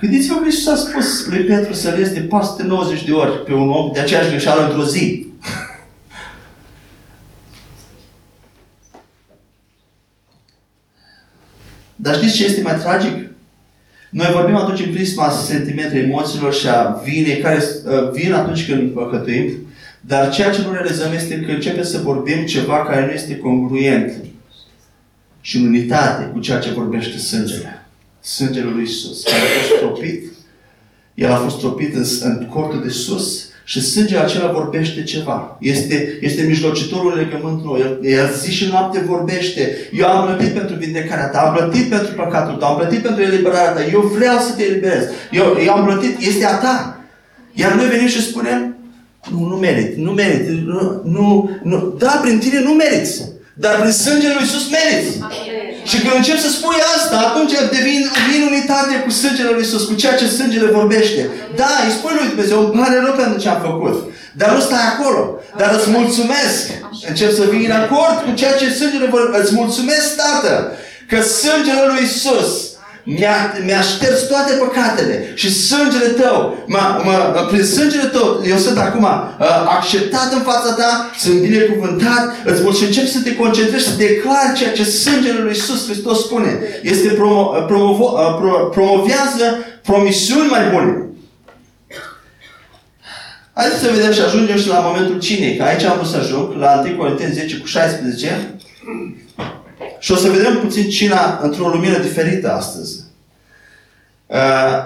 [0.00, 3.70] Gândiți-vă că Iisus a spus lui Petru să ies de 490 de ori pe un
[3.70, 5.26] om de aceeași greșeală într-o zi.
[11.96, 13.30] Dar știți ce este mai tragic?
[14.10, 18.90] Noi vorbim atunci în prisma sentimentului, emoțiilor și a vinei, care uh, vin atunci când
[18.92, 19.50] păcătuim,
[20.00, 24.12] dar ceea ce nu realizăm este că începem să vorbim ceva care nu este congruent
[25.40, 27.79] și în unitate cu ceea ce vorbește sângele.
[28.20, 30.24] Sângele lui Isus, care a fost tropit.
[31.14, 35.56] El a fost tropit în, în cortul de sus și sângele acela vorbește ceva.
[35.60, 37.80] Este, este mijlocitorul legământului.
[37.80, 39.76] El, el zi și noapte vorbește.
[39.92, 43.70] Eu am plătit pentru vindecarea ta, am plătit pentru păcatul tău, am plătit pentru eliberarea
[43.70, 43.84] ta.
[43.92, 45.04] Eu vreau să te eliberez.
[45.30, 47.00] Eu, eu am plătit, este a ta.
[47.52, 48.76] Iar noi venim și spunem,
[49.30, 51.94] nu, nu merit, nu merit, nu, nu, nu.
[51.98, 53.22] Da, prin tine nu meriți.
[53.54, 55.18] Dar prin sângele lui Iisus meriți.
[55.84, 59.94] Și când încep să spui asta, atunci devin, vin unitate cu sângele lui Iisus, cu
[59.94, 61.30] ceea ce sângele vorbește.
[61.56, 63.96] Da, îi spui lui Dumnezeu, îmi pare rău pentru ce am făcut.
[64.32, 65.22] Dar nu stai acolo.
[65.56, 66.62] Dar îți mulțumesc.
[67.08, 69.42] Încep să vin în acord cu ceea ce sângele vorbește.
[69.42, 70.72] Îți mulțumesc, Tată,
[71.08, 72.69] că sângele lui Iisus
[73.04, 77.14] mi-a, mi-a șters toate păcatele și sângele tău, m-a, m-a,
[77.50, 79.46] prin sângele tău, eu sunt acum uh,
[79.76, 84.72] acceptat în fața ta, sunt binecuvântat, îți mulțumesc, încep să te concentrezi, să declari ceea
[84.72, 86.58] ce sângele lui Iisus Hristos spune.
[86.82, 89.46] Este promo, promovo, uh, pro, promovează
[89.82, 91.04] promisiuni mai bune.
[93.52, 96.54] Haideți să vedem și ajungem și la momentul cinei, că aici am vrut să ajung,
[96.58, 98.54] la 1 Corinteni 10 cu 16.
[99.98, 103.00] Și o să vedem puțin cina într-o lumină diferită astăzi.
[104.26, 104.78] Uh,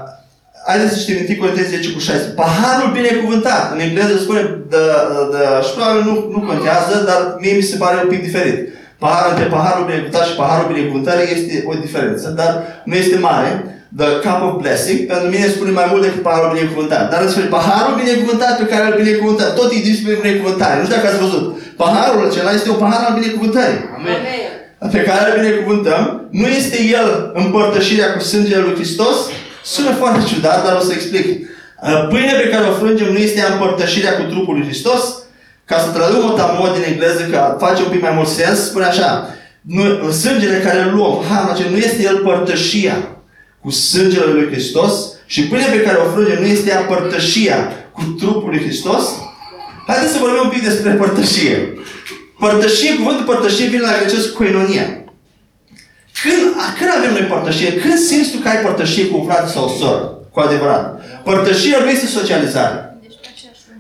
[0.67, 2.19] haideți să citim 1 Corinteni 10 cu 6.
[2.43, 3.73] Paharul binecuvântat.
[3.73, 4.43] În engleză spune
[4.73, 4.85] the,
[5.33, 8.59] the, și probabil nu, nu contează, dar mie mi se pare un pic diferit.
[8.99, 12.51] Paharul între paharul binecuvântat și paharul binecuvântării este o diferență, dar
[12.85, 13.51] nu este mare.
[13.97, 17.05] The cup of blessing, pentru mine spune mai mult decât paharul binecuvântat.
[17.11, 19.51] Dar spune paharul binecuvântat pe care îl binecuvântăm.
[19.59, 20.79] Tot e despre binecuvântare.
[20.79, 21.45] Nu știu dacă ați văzut.
[21.83, 23.81] Paharul acela este un pahar al binecuvântării.
[23.99, 24.19] Amen.
[24.91, 29.17] Pe care îl binecuvântăm, nu este el împărtășirea cu sângele lui Hristos?
[29.65, 31.49] Sună foarte ciudat, dar o să explic.
[32.09, 35.03] Pâinea pe care o frângem nu este împărtășirea cu trupul lui Hristos?
[35.65, 38.85] Ca să traduc o tamod din engleză, că face un pic mai mult sens, spune
[38.85, 39.29] așa.
[39.61, 42.97] Nu, sângele care îl luăm, harul nu este el părtășia
[43.61, 44.93] cu sângele lui Hristos
[45.27, 47.57] și pâinea pe care o frângem nu este împărtășia
[47.93, 49.03] cu trupul lui Hristos?
[49.87, 51.73] Haideți să vorbim un pic despre părtășie.
[52.39, 54.87] Părtășie, cuvântul părtășie vine la grecesc koinonia.
[56.23, 56.43] Când,
[56.79, 57.75] când avem noi părtășie?
[57.75, 60.19] Când simți tu că ai părtășie cu un frate sau o soră?
[60.31, 61.03] Cu adevărat.
[61.23, 62.99] Părtășia nu este socializare.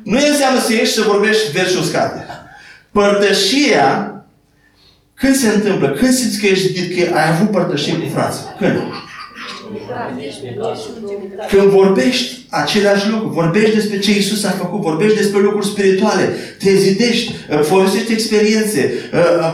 [0.02, 2.26] Nu înseamnă să ieși și să vorbești versi uscate.
[2.92, 4.14] Părtășia,
[5.14, 5.90] când se întâmplă?
[5.90, 8.44] Când simți că ești că ai avut părtășie cu frații?
[8.58, 8.78] Când?
[11.48, 16.24] Când vorbești același lucru, vorbești despre ce Isus a făcut, vorbești despre lucruri spirituale,
[16.58, 17.32] te zidești,
[17.68, 18.92] povestești experiențe,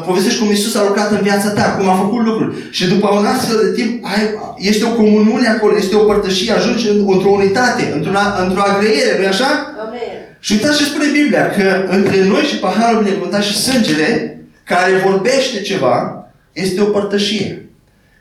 [0.06, 2.54] povestești cum Isus a lucrat în viața ta, cum a făcut lucruri.
[2.70, 4.22] Și după un astfel de timp, ai,
[4.56, 8.10] este o comuniune acolo, este o părtășie, ajungi într-o unitate, într-o,
[8.44, 9.74] într-o agreiere, nu așa?
[9.86, 10.36] Amen.
[10.40, 15.60] Și uitați ce spune Biblia, că între noi și paharul binecuvântat și sângele, care vorbește
[15.60, 17.69] ceva, este o părtășie.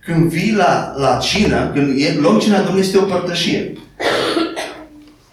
[0.10, 3.74] Când vii la, la cină, când e, luăm cina Domnului, este o părtășie.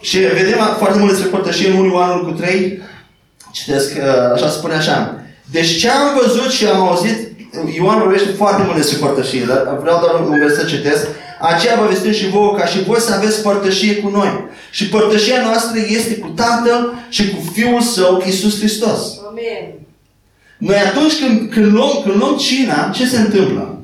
[0.01, 2.83] Și vedem foarte mult despre părtășie în 1 Ioan cu 3.
[3.53, 5.21] Citesc, uh, așa spune așa.
[5.51, 7.17] Deci ce am văzut și am auzit,
[7.77, 11.07] Ioan vorbește foarte mult despre părtășie, dar vreau doar un verset să citesc.
[11.41, 14.45] Aceea vă vestim și vouă ca și voi să aveți părtășie cu noi.
[14.71, 19.01] Și părtășia noastră este cu Tatăl și cu Fiul Său, Iisus Hristos.
[19.29, 19.73] Amen.
[20.59, 23.76] Noi atunci când, când, luăm, când luăm cina, ce se întâmplă?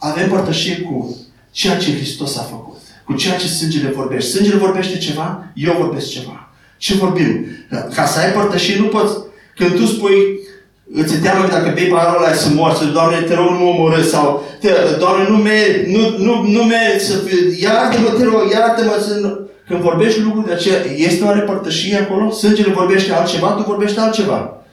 [0.00, 1.16] Avem părtășie cu
[1.50, 2.78] ceea ce Hristos a făcut.
[3.04, 4.30] Cu ceea ce sângele vorbește.
[4.30, 6.52] Sângele vorbește ceva, eu vorbesc ceva.
[6.78, 7.46] Ce vorbim?
[7.94, 9.16] Ca să ai părtășie, nu poți.
[9.56, 10.38] Când tu spui,
[10.92, 13.64] îți teamă că dacă bei paharul ăla să mor, să Doamne, te rog, nu mă
[13.64, 18.50] omorâ, sau te, Doamne, nu merit, nu, nu, nu merit să fie, iartă-mă, te rog,
[18.52, 19.48] iartă-mă să nu...
[19.66, 22.30] Când vorbești lucruri de aceea, este o părtășie acolo?
[22.30, 24.64] Sângele vorbește altceva, tu vorbești altceva.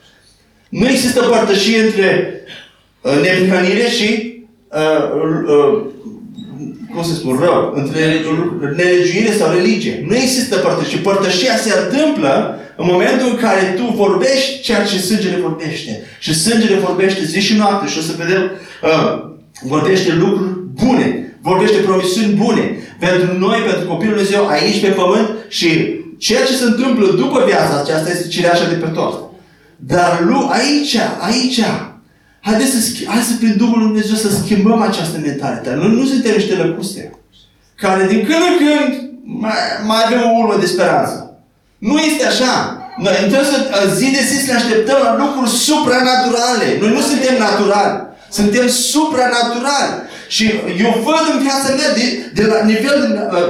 [0.68, 2.40] Nu există părtășie între
[3.00, 4.37] uh, neprihănire și
[4.68, 5.02] uh,
[5.46, 5.86] uh,
[6.94, 8.00] cum să spun, rău, între
[8.76, 10.04] nelegiuire sau religie.
[10.08, 10.98] Nu există părtășie.
[10.98, 16.02] Părtășia se întâmplă în momentul în care tu vorbești ceea ce sângele vorbește.
[16.18, 18.42] Și sângele vorbește zi și noapte și o să vedem,
[18.82, 19.24] uh,
[19.62, 20.50] vorbește lucruri
[20.84, 21.38] bune.
[21.42, 25.68] Vorbește promisiuni bune pentru noi, pentru copilul Lui Dumnezeu aici pe pământ și
[26.18, 29.18] ceea ce se întâmplă după viața aceasta este cireașa de pe tort.
[29.76, 31.60] Dar lu, aici, aici,
[32.48, 32.78] haideți să,
[33.12, 35.76] hai să prin Duhul Lui Dumnezeu să schimbăm această mentalitate.
[35.80, 37.02] Noi nu suntem niște lăcuste
[37.74, 38.92] care din când în când
[39.42, 41.14] mai, mai avem o urmă de speranță.
[41.78, 42.52] Nu este așa.
[43.04, 43.58] Noi trebuie să
[43.98, 46.66] zi de zi să ne așteptăm la lucruri supranaturale.
[46.80, 47.96] Noi nu suntem naturali.
[48.30, 49.94] Suntem supranaturali.
[50.28, 50.44] Și
[50.84, 52.04] eu văd în viața mea de,
[52.38, 52.98] de la nivel,
[53.32, 53.48] uh,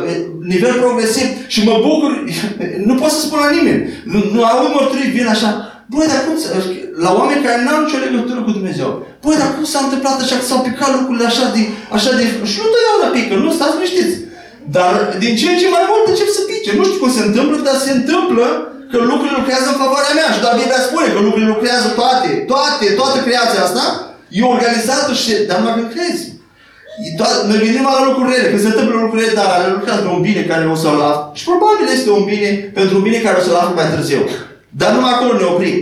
[0.55, 2.25] nivel progresiv și mă bucur,
[2.89, 3.83] nu pot să spun la nimeni.
[4.05, 6.37] Nu, nu aud mărturii, vin așa, Băi, dar cum,
[7.05, 8.91] la oameni care n-au nicio legătură cu Dumnezeu.
[9.23, 11.63] Băi, dar cum s-a întâmplat așa, că s-au picat lucrurile așa de,
[11.97, 14.17] așa de, și nu totdeauna pică, nu, stați liniștiți.
[14.77, 16.71] Dar din ce în ce mai mult încep să pice.
[16.79, 18.47] Nu știu cum se întâmplă, dar se întâmplă
[18.91, 20.29] că lucrurile lucrează în favoarea mea.
[20.35, 23.85] Și doar Biblia spune că lucrurile lucrează toate, toate, toată creația asta
[24.37, 26.25] e organizată și, dar nu când crezi.
[27.49, 30.43] Noi gândim la lucruri rele, când se întâmplă lucruri rele, dar lucrează pe un bine
[30.51, 31.01] care o să-l
[31.39, 34.23] Și probabil este un bine pentru un bine care o să-l află mai târziu.
[34.69, 35.77] Dar numai acolo ne oprim.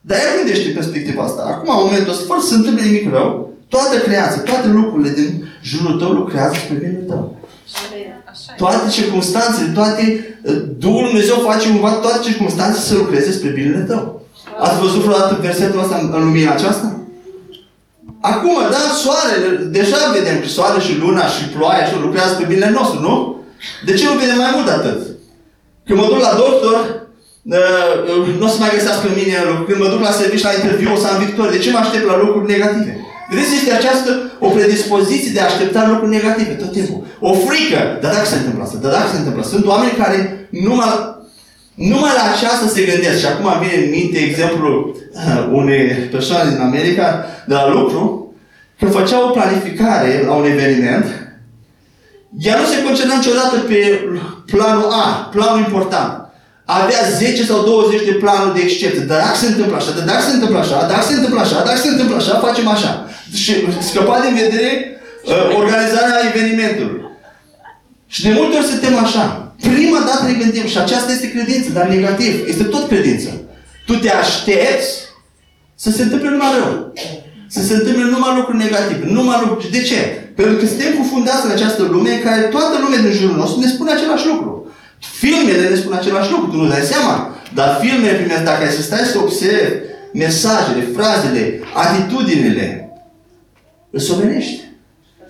[0.00, 1.42] Dar ea gândește perspectiva asta.
[1.42, 5.30] Acum, în momentul ăsta, fără să se întâmple nimic rău, toată creația, toate lucrurile din
[5.62, 7.36] jurul tău lucrează spre binele tău.
[8.56, 10.02] Toate circunstanțele, toate,
[10.42, 14.22] uh, Duhul Dumnezeu face cumva toate circunstanțele să lucreze spre binele tău.
[14.58, 17.00] Ați văzut vreodată versetul ăsta în lumina aceasta?
[18.20, 19.48] Acum, da, soarele,
[19.78, 23.14] deja vedem că soarele și luna și ploaia și lucrează spre binele nostru, nu?
[23.84, 25.00] De ce nu vedem mai mult de atât?
[25.86, 27.05] Când mă duc la doctor, uh,
[28.38, 29.68] nu o să mai găsească în mine lucruri.
[29.68, 31.56] Când mă duc la serviciu, la interviu, o să am victorie.
[31.56, 32.92] De ce mă aștept la lucruri negative?
[33.30, 34.10] Vedeți, este această
[34.46, 36.98] o predispoziție de a aștepta lucruri negative tot timpul.
[37.28, 37.80] O frică.
[38.02, 38.78] Dar dacă se întâmplă asta?
[38.82, 40.18] Dar dacă se întâmplă Sunt oameni care
[40.66, 40.92] numai,
[41.74, 43.18] numai la aceasta se gândesc.
[43.20, 45.82] Și acum vine în minte exemplul uh, unei
[46.16, 47.06] persoane din America,
[47.48, 48.02] de la lucru,
[48.78, 51.06] că făcea o planificare la un eveniment,
[52.38, 53.78] ea nu se concentra niciodată pe
[54.52, 56.25] planul A, planul important.
[56.68, 59.02] Avea 10 sau 20 de planuri de excepție.
[59.10, 61.78] Dar dacă se întâmplă așa, dar dacă se întâmplă așa, dacă se întâmplă așa, dacă
[61.84, 62.92] se întâmplă așa, facem așa.
[63.42, 63.52] Și
[63.88, 64.70] scăpa din vedere
[65.24, 67.00] uh, organizarea evenimentului.
[68.14, 69.24] Și de multe ori suntem așa.
[69.60, 72.34] Prima dată ne gândim și aceasta este credință, dar negativ.
[72.48, 73.28] Este tot credință.
[73.86, 74.88] Tu te aștepți
[75.74, 76.92] să se întâmple numai rău.
[77.48, 79.04] Să se întâmple numai lucruri negative.
[79.18, 79.70] Numai lucruri.
[79.70, 80.00] De ce?
[80.38, 83.66] Pentru că suntem cufundați în această lume în care toată lumea din jurul nostru ne
[83.66, 84.65] spune același lucru.
[84.98, 87.34] Filmele ne spun același lucru, tu nu dai seama.
[87.54, 89.74] Dar filmele primesc, dacă ai să stai să observi
[90.12, 92.90] mesajele, frazele, atitudinile,
[93.90, 94.60] îți omenești.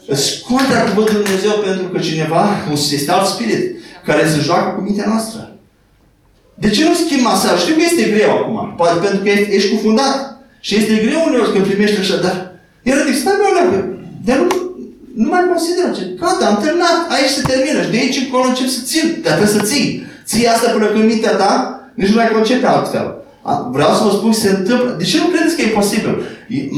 [0.07, 2.49] Îți contra cuvântul Lui Dumnezeu pentru că cineva,
[2.93, 5.57] este alt spirit, care se joacă cu mintea noastră.
[6.55, 7.61] De ce nu schimbi masaj?
[7.61, 8.75] Știu că este greu acum.
[8.77, 10.37] Poate pentru că ești cufundat.
[10.61, 12.53] Și este greu uneori când primești așa, dar
[12.83, 13.85] era de stai mai
[14.25, 14.66] Dar nu,
[15.21, 15.89] nu mai consideră.
[15.97, 16.97] Ce, gata, am terminat.
[17.15, 17.79] Aici se termină.
[17.83, 19.07] Și de aici încolo încep să țin.
[19.25, 19.89] Dar trebuie să ții.
[20.29, 21.53] Ții asta până când mintea ta
[22.01, 23.07] nici nu mai concepe altfel.
[23.77, 24.89] Vreau să vă spun că se întâmplă.
[25.01, 26.15] De ce nu credeți că e posibil?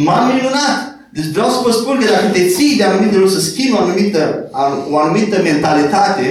[0.04, 0.78] M-am minunat.
[1.16, 3.82] Deci vreau să vă spun că dacă te ții de anumite lucruri, să schimbi o
[3.84, 4.22] anumită,
[4.92, 6.24] o anumită mentalitate,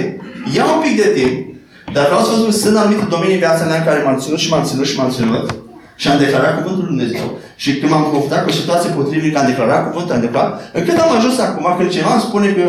[0.56, 1.34] ia un pic de timp,
[1.94, 4.18] dar vreau să vă spun că sunt anumite domenii în viața mea în care m-am
[4.22, 5.44] ținut și m-am ținut și m-am ținut
[6.00, 7.26] și am declarat cuvântul Lui Dumnezeu.
[7.62, 11.12] Și când m-am confruntat cu o situație potrivită, am declarat cuvântul, am declarat, încât am
[11.16, 12.64] ajuns acum când cineva îmi spune că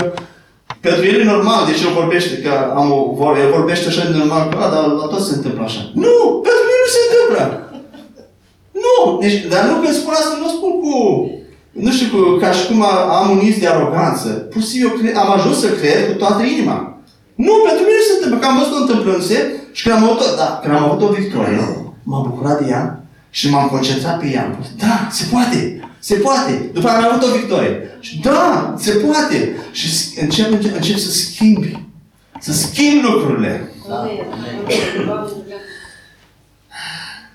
[0.85, 3.01] pentru el e normal, deci el vorbește, că am o,
[3.43, 5.81] el vorbește așa de normal, că, dar la tot se întâmplă așa.
[6.03, 6.15] Nu!
[6.45, 7.43] Pentru mine nu se întâmplă!
[8.83, 8.95] Nu!
[9.23, 10.93] Deci, dar nu când spun asta, nu spun cu
[11.85, 12.07] nu știu,
[12.41, 12.79] ca și cum
[13.19, 14.29] am un iz de aroganță.
[14.51, 14.91] Pur și eu
[15.23, 16.77] am ajuns să cred cu toată inima.
[17.45, 19.39] Nu, pentru mine se întâmplă, că am văzut-o întâmplându-se
[19.71, 21.59] și când am avut, da, când am avut o victorie,
[22.09, 22.83] m-am bucurat de ea
[23.29, 24.59] și m-am concentrat pe ea.
[24.77, 26.69] Da, se poate, se poate.
[26.73, 27.97] După am avut o victorie.
[27.99, 29.55] Și da, se poate.
[29.71, 29.87] Și
[30.21, 31.87] încep, încep, încep să schimbi.
[32.39, 33.71] Să schimbi lucrurile.
[33.89, 34.09] Da.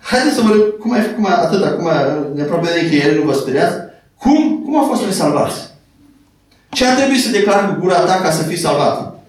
[0.00, 1.88] Haideți să vă cum ai cum atât acum
[2.34, 3.76] ne aproape de încheiere, nu vă speriați.
[4.18, 5.56] Cum, cum a fost noi salvați?
[6.70, 9.24] Ce ar trebui să declar cu gura ta ca să fii salvat?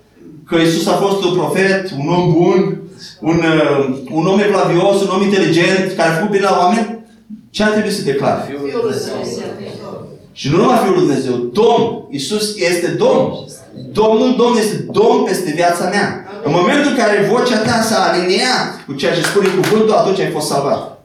[0.47, 2.77] Că Isus a fost un profet, un om bun,
[3.19, 6.99] un, uh, un om evlavios, un om inteligent, care a făcut bine la oameni?
[7.49, 8.45] Ce ar trebui să declar?
[8.47, 8.59] Fiul
[10.31, 12.07] Și nu numai Fiul lui Dumnezeu, Domn.
[12.09, 13.33] Isus este Domn.
[13.91, 16.25] Domnul Domn este Domn peste viața mea.
[16.43, 20.31] În momentul în care vocea ta s-a aliniat cu ceea ce spune cuvântul, atunci ai
[20.31, 20.95] fost salvat.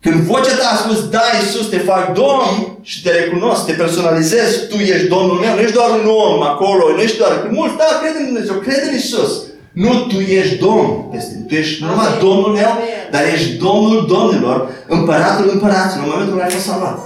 [0.00, 4.66] Când vocea ta a spus, da, Iisus, te fac Domn și te recunosc, te personalizez,
[4.68, 7.48] tu ești Domnul meu, nu ești doar un om acolo, nu ești doar...
[7.50, 9.42] Mulți, da, crede în Dumnezeu, crede în Iisus.
[9.72, 12.78] Nu, tu ești Domn peste Tu ești nu numai Domnul meu,
[13.10, 16.98] dar ești Domnul Domnilor, Împăratul Împăraților, în momentul în care ai fost salvat.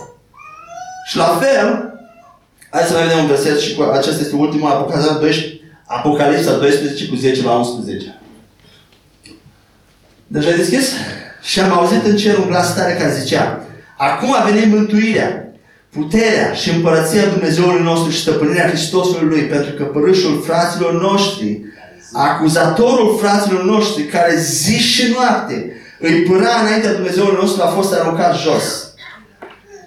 [1.08, 1.96] Și la fel,
[2.70, 7.08] Hai să mai vedem un verset și cu acesta este ultimul Apocalipsa 12, Apocalipsa 12
[7.08, 8.18] cu 10 la 11.
[10.26, 10.92] Deja ai deschis?
[11.42, 13.64] Și am auzit în cer un glas tare care zicea
[13.96, 15.48] Acum a venit mântuirea,
[15.92, 21.60] puterea și împărăția Dumnezeului nostru și stăpânirea Hristosului Lui, pentru că părâșul fraților noștri,
[22.12, 28.36] acuzatorul fraților noștri, care zi și noapte îi pâra înaintea Dumnezeului nostru, a fost aruncat
[28.38, 28.86] jos.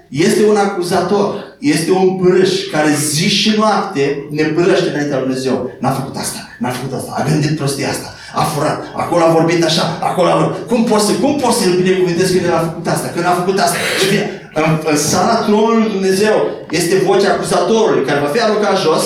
[0.09, 5.71] Este un acuzator, este un pârâș care zi și noapte ne pârăște înaintea lui Dumnezeu.
[5.79, 9.63] N-a făcut asta, n-a făcut asta, a gândit prostia asta, a furat, acolo a vorbit
[9.63, 10.67] așa, acolo a vorbit.
[10.67, 13.59] Cum poți să, cum poți să-l binecuvântezi când el a făcut asta, când a făcut
[13.59, 13.77] asta?
[13.99, 16.35] Și bine, în, în sala tronului lui Dumnezeu
[16.69, 19.03] este vocea acuzatorului care va fi aruncat jos,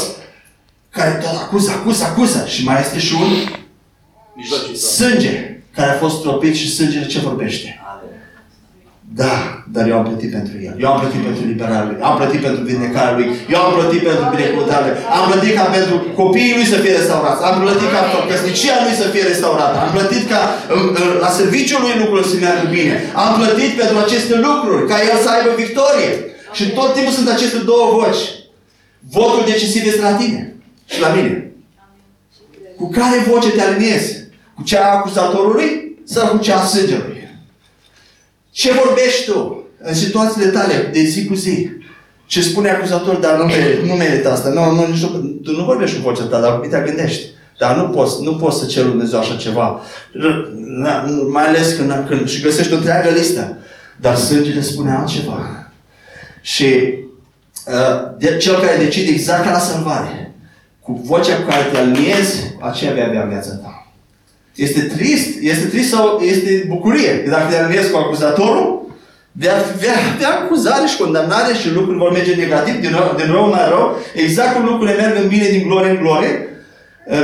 [0.98, 2.40] care tot acuză, acuză, acuză.
[2.54, 3.32] Și mai este și un
[4.76, 5.34] sânge
[5.76, 7.70] care a fost tropit și sângele ce vorbește?
[9.22, 9.36] Da,
[9.76, 10.76] dar eu am plătit pentru el.
[10.84, 11.98] Eu am plătit pentru liberarea lui.
[12.08, 13.28] Am plătit pentru vindecarea lui.
[13.54, 14.98] Eu am plătit pentru binecuvântarea lui.
[15.18, 17.42] Am plătit ca pentru copiii lui să fie restaurați.
[17.50, 19.76] Am plătit ca căsnicia lui să fie restaurată.
[19.86, 20.42] Am plătit ca
[21.26, 22.96] la serviciul lui lucrurile să meargă bine.
[23.24, 26.12] Am plătit pentru aceste lucruri, ca el să aibă victorie.
[26.58, 28.24] Și tot timpul sunt aceste două voci.
[29.18, 30.53] Votul decisiv este la tine
[30.86, 31.52] și la mine.
[32.78, 34.24] Cu care voce te aliniezi?
[34.56, 37.28] Cu cea a acuzatorului sau cu cea a sângelui?
[38.52, 41.70] Ce vorbești tu în situațiile tale de zi cu zi?
[42.26, 44.50] Ce spune acuzator, dar nu, merită, nu merită asta.
[44.50, 45.08] Nu, nu, nici nu,
[45.44, 47.26] tu nu vorbești cu vocea ta, dar te gândești.
[47.58, 49.82] Dar nu poți, nu poți să ceri Dumnezeu așa ceva.
[51.28, 53.58] Mai ales când, când și găsești o întreagă listă.
[54.00, 55.72] Dar sângele spune altceva.
[56.42, 56.66] Și
[57.66, 60.33] uh, de, cel care decide exact ca la salvare,
[60.84, 63.88] cu vocea cu care te aliniezi, aceea vei avea viața ta.
[64.56, 67.24] Este trist, este trist sau este bucurie.
[67.24, 68.82] Că dacă te aliniezi cu acuzatorul,
[69.32, 69.58] de a
[70.20, 73.98] de acuzare și condamnare și lucruri vor merge negativ, din rău, din rău mai rău,
[74.14, 76.34] exact cum lucrurile merg în bine din glorie în glorie,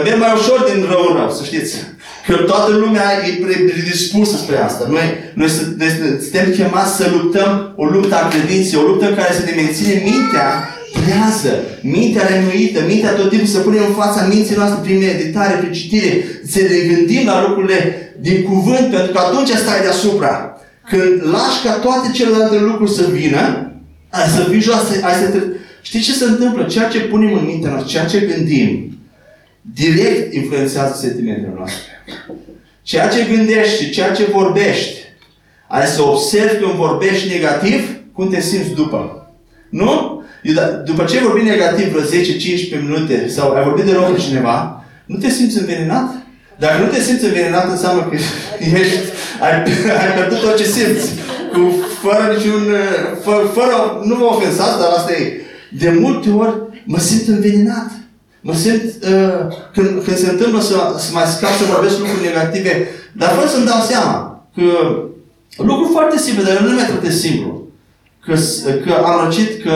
[0.06, 1.76] merg mai ușor din rău în rău, să știți.
[2.28, 4.84] Că toată lumea e predispusă spre asta.
[4.90, 5.50] Noi, noi
[6.22, 10.02] suntem chemați să luptăm o luptă a credinței, o luptă în care să ne menține
[10.04, 10.48] mintea
[10.92, 15.72] trează, mintea renuită, mintea tot timpul să punem în fața minții noastre prin meditare, prin
[15.72, 17.80] citire, să ne gândim la lucrurile
[18.20, 20.58] din cuvânt, pentru că atunci stai deasupra.
[20.90, 23.72] Când lași ca toate celelalte lucruri să vină,
[24.10, 25.40] ai să fii jos, ai să te...
[25.82, 26.64] Știi ce se întâmplă?
[26.64, 29.00] Ceea ce punem în mintea noastră, ceea ce gândim,
[29.62, 31.90] direct influențează sentimentele noastre.
[32.82, 34.98] Ceea ce gândești și ceea ce vorbești,
[35.68, 39.32] ai să observi când vorbești negativ, cum te simți după.
[39.70, 40.19] Nu?
[40.42, 44.04] Eu, da, după ce ai vorbit negativ vreo 10-15 minute sau ai vorbit de rău
[44.04, 46.10] cu cineva, nu te simți învenenat?
[46.60, 48.16] Dacă nu te simți învenenat, înseamnă că
[48.80, 48.98] ești,
[49.46, 49.52] ai,
[50.02, 51.10] ai pierdut tot ce simți.
[51.54, 51.62] Cu,
[52.02, 52.64] fără niciun...
[53.24, 55.42] Fără, fără nu mă ofensați, dar asta e.
[55.72, 57.90] De multe ori mă simt învenenat.
[58.42, 62.88] Mă simt, uh, când, când se întâmplă să, să mai scap să vorbesc lucruri negative,
[63.14, 64.64] dar fără să-mi dau seama că
[65.58, 67.59] lucruri foarte simple, dar nu mi-e atât de simplu
[68.30, 68.36] că,
[68.86, 69.76] că am răcit, că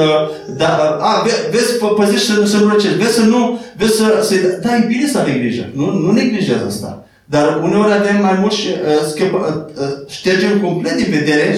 [0.58, 1.12] da, a,
[1.51, 4.34] vezi, păzești să, să nu răcești, vezi să nu, vezi să, să
[4.64, 7.06] da, e bine să avem grijă, nu, nu neglijează asta.
[7.26, 11.58] Dar uneori avem mai mult și uh, scăpă, uh, ștergem complet din vedere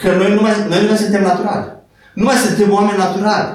[0.00, 1.66] că noi nu, mai, noi nu mai suntem naturali.
[2.14, 3.50] Nu mai suntem oameni naturali.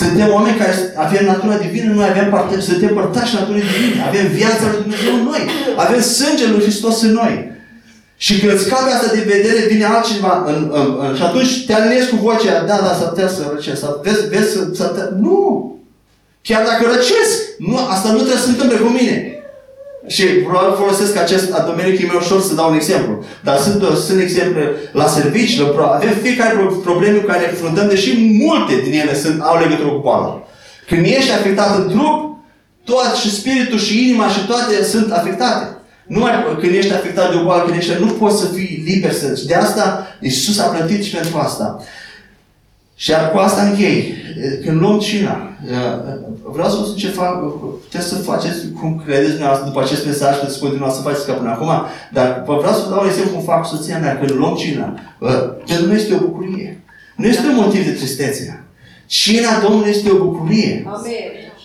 [0.00, 4.64] Suntem oameni care avem natura divină, noi avem parte, suntem părtași naturii divine, avem viața
[4.70, 5.42] lui Dumnezeu în noi,
[5.76, 7.34] avem sângele lui Hristos în noi.
[8.24, 12.10] Și când scapi asta de vedere, vine altceva în, în, în, și atunci te aliniezi
[12.10, 15.02] cu vocea, da, da, s-ar putea să răcesc, sau vezi, vezi să, să te...
[15.24, 15.40] Nu!
[16.42, 19.16] Chiar dacă răcesc, nu, asta nu trebuie să se întâmple cu mine.
[20.06, 23.24] Și probabil folosesc acest domeniu că e mai ușor să dau un exemplu.
[23.46, 26.54] Dar sunt, sunt exemple la servici, la, avem fiecare
[26.88, 28.10] probleme cu care ne confruntăm, deși
[28.44, 30.30] multe din ele sunt, au legătură cu boala.
[30.88, 32.16] Când ești afectat în trup,
[32.84, 35.66] tot și spiritul și inima și toate sunt afectate.
[36.12, 39.42] Numai când ești afectat de o boală, când ești, nu poți să fii liber să
[39.46, 41.82] De asta Iisus a plătit și pentru asta.
[42.94, 44.14] Și cu asta închei.
[44.64, 45.50] Când luăm cina,
[46.52, 47.32] vreau să vă spun ce fac,
[47.82, 51.50] puteți să faceți cum credeți dumneavoastră după acest mesaj, puteți continuați să faceți ca până
[51.50, 51.70] acum,
[52.12, 54.18] dar vă vreau să vă dau un exemplu cum fac cu soția mea.
[54.18, 54.98] Când luăm cina,
[55.66, 56.80] pentru noi este o bucurie.
[57.16, 58.64] Nu este un motiv de tristețe.
[59.06, 60.84] Cina Domnului este o bucurie.
[60.86, 61.12] Amen.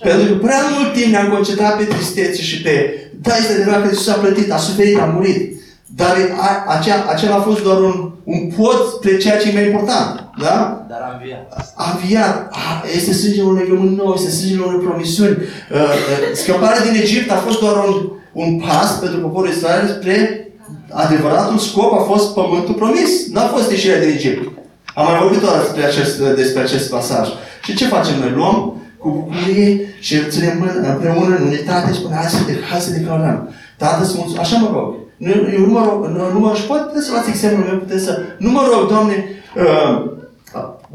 [0.02, 3.88] Pentru că prea mult timp ne-am concentrat pe tristețe și pe da, este adevărat că
[3.88, 5.62] Iisus a plătit, a suferit, a murit.
[5.96, 9.66] Dar a, acea, acela a fost doar un, un pod spre ceea ce e mai
[9.66, 10.30] important.
[10.40, 10.86] Da?
[10.90, 11.74] Dar a înviat.
[11.76, 12.48] A înviat.
[12.52, 15.38] A, este sângele unui legământ nou, este sângele unei promisiuni.
[15.38, 20.48] Uh, uh, scăparea din Egipt a fost doar un, un pas pentru poporul Israel spre
[20.92, 23.28] adevăratul scop a fost pământul promis.
[23.32, 24.52] Nu a fost ieșirea din Egipt.
[24.96, 27.28] Am mai vorbit doar despre acest, despre acest pasaj.
[27.64, 28.32] Și ce facem noi?
[28.36, 32.92] Luăm cu bucurie și ținem împreună în unitate și spunem, hai să, de, hai să
[32.98, 33.38] declarăm.
[33.78, 34.44] Tată, să mulțumesc.
[34.46, 34.88] Așa mă rog.
[35.18, 37.78] Nu, eu nu mă rog, nu, nu mă, și poate puteți să luați exemplul meu,
[37.78, 39.16] puteți să, nu mă rog, Doamne,
[39.64, 39.94] uh,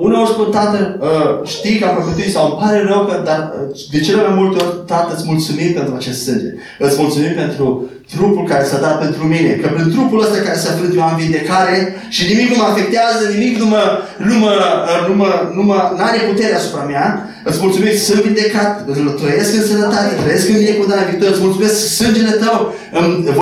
[0.06, 3.76] Uneori spun, Tată, uh, știi că am păcătuit sau îmi pare rău, că, dar uh,
[3.92, 6.50] de cele mai multe ori, Tată, îți mulțumim pentru acest sânge.
[6.84, 7.66] Îți mulțumim pentru
[8.14, 9.50] trupul care s-a dat pentru mine.
[9.60, 11.76] Că prin trupul ăsta care s-a frânt eu am vindecare
[12.14, 13.82] și nimic nu mă afectează, nimic nu mă,
[14.28, 14.52] nu mă,
[14.90, 17.06] uh, nu mă, nu mă, n-are putere asupra mea.
[17.48, 18.72] Îți mulțumim că sunt vindecat,
[19.20, 21.28] trăiesc în sănătate, trăiesc în binecuvântare viitor.
[21.32, 22.56] Îți mulțumesc sângele tău
[22.98, 23.40] îmi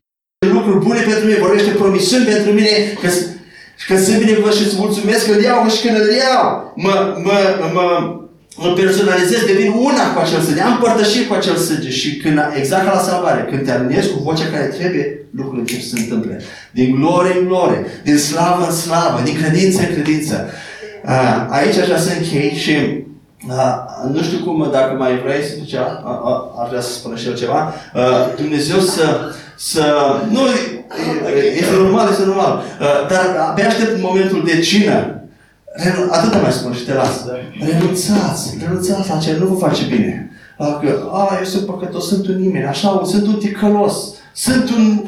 [0.57, 3.21] lucruri bune pentru mine, vorbește promisiuni pentru mine, că și
[3.87, 7.39] când sunt binecuvânt și îți mulțumesc că îl iau și când îl iau, mă, mă,
[7.75, 7.87] mă,
[8.57, 12.85] mă personalizez, devin una cu acel sânge, am părtășit cu acel sânge și când, exact
[12.85, 16.41] ca la salvare, când te aliniezi cu vocea care trebuie, lucrurile încep să se întâmple.
[16.71, 20.51] Din glorie în glorie, din slavă în slavă, din credință în credință.
[21.49, 22.73] Aici aș vrea să închei și
[23.49, 25.75] Uh, nu știu cum, dacă mai vrei să zici,
[26.63, 27.75] aș vrea să spun și eu ceva.
[27.95, 29.85] Uh, Dumnezeu să, să
[30.31, 30.41] nu,
[31.57, 32.63] este normal, este normal.
[32.81, 35.23] Uh, dar abia aștept momentul de cină.
[36.11, 37.25] Atâta mai spun și te las.
[37.61, 40.31] Renunțați, renunțați la ce nu vă face bine.
[40.57, 43.95] Că, a, eu sunt păcătos, sunt un nimeni, așa, sunt un ticălos,
[44.35, 45.05] sunt un...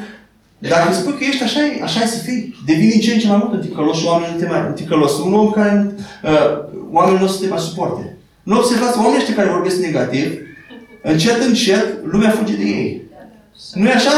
[0.58, 2.54] Dacă spui că ești așa, așa e să fii.
[2.66, 5.18] Devii din ce în ce mai mult un ticălos și oamenii nu te mai ticălos.
[5.18, 6.58] Un om care uh,
[6.92, 8.16] oamenii nu o să te mai suporte.
[8.42, 10.38] Nu observați oamenii ăștia care vorbesc negativ,
[11.02, 13.02] încet, încet, lumea fuge de ei.
[13.80, 14.16] Nu e așa?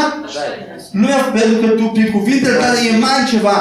[0.91, 3.57] Nu e pentru că tu, prin cuvintele tale, emani ceva.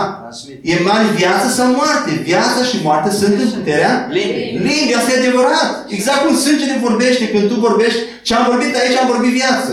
[0.76, 2.10] Emani viață sau moarte.
[2.30, 3.92] Viața și moartea sunt în puterea
[4.66, 4.94] limbii.
[4.98, 5.68] Asta e adevărat.
[5.96, 7.28] Exact cum sângele vorbește.
[7.28, 9.72] Când tu vorbești, ce am vorbit aici, am vorbit viață.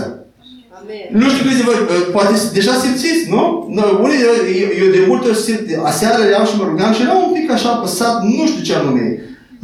[0.80, 1.06] Amen.
[1.22, 3.43] Nu știu câți de voi, ă, poate deja simțiți, nu?
[3.76, 4.36] nu unii, eu,
[4.82, 7.70] eu de multe ori simt, aseară iau și mă rugam și era un pic așa
[7.70, 9.06] apăsat, nu știu ce anume.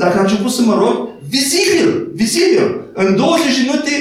[0.01, 0.95] Dacă am început să mă rog,
[1.29, 2.65] vizibil, vizibil.
[2.93, 3.91] În 20 minute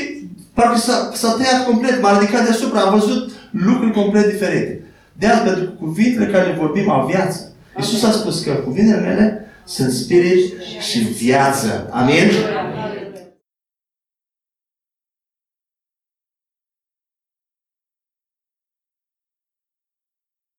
[0.57, 4.83] Parcă s-a, s-a tăiat complet, m-a ridicat deasupra, am văzut lucruri complet diferite.
[5.13, 7.53] De altfel, pentru că cuvintele care le vorbim au viață.
[7.77, 10.53] Iisus a spus că cuvintele mele sunt spirit
[10.91, 11.89] și viață.
[11.91, 12.31] Amin?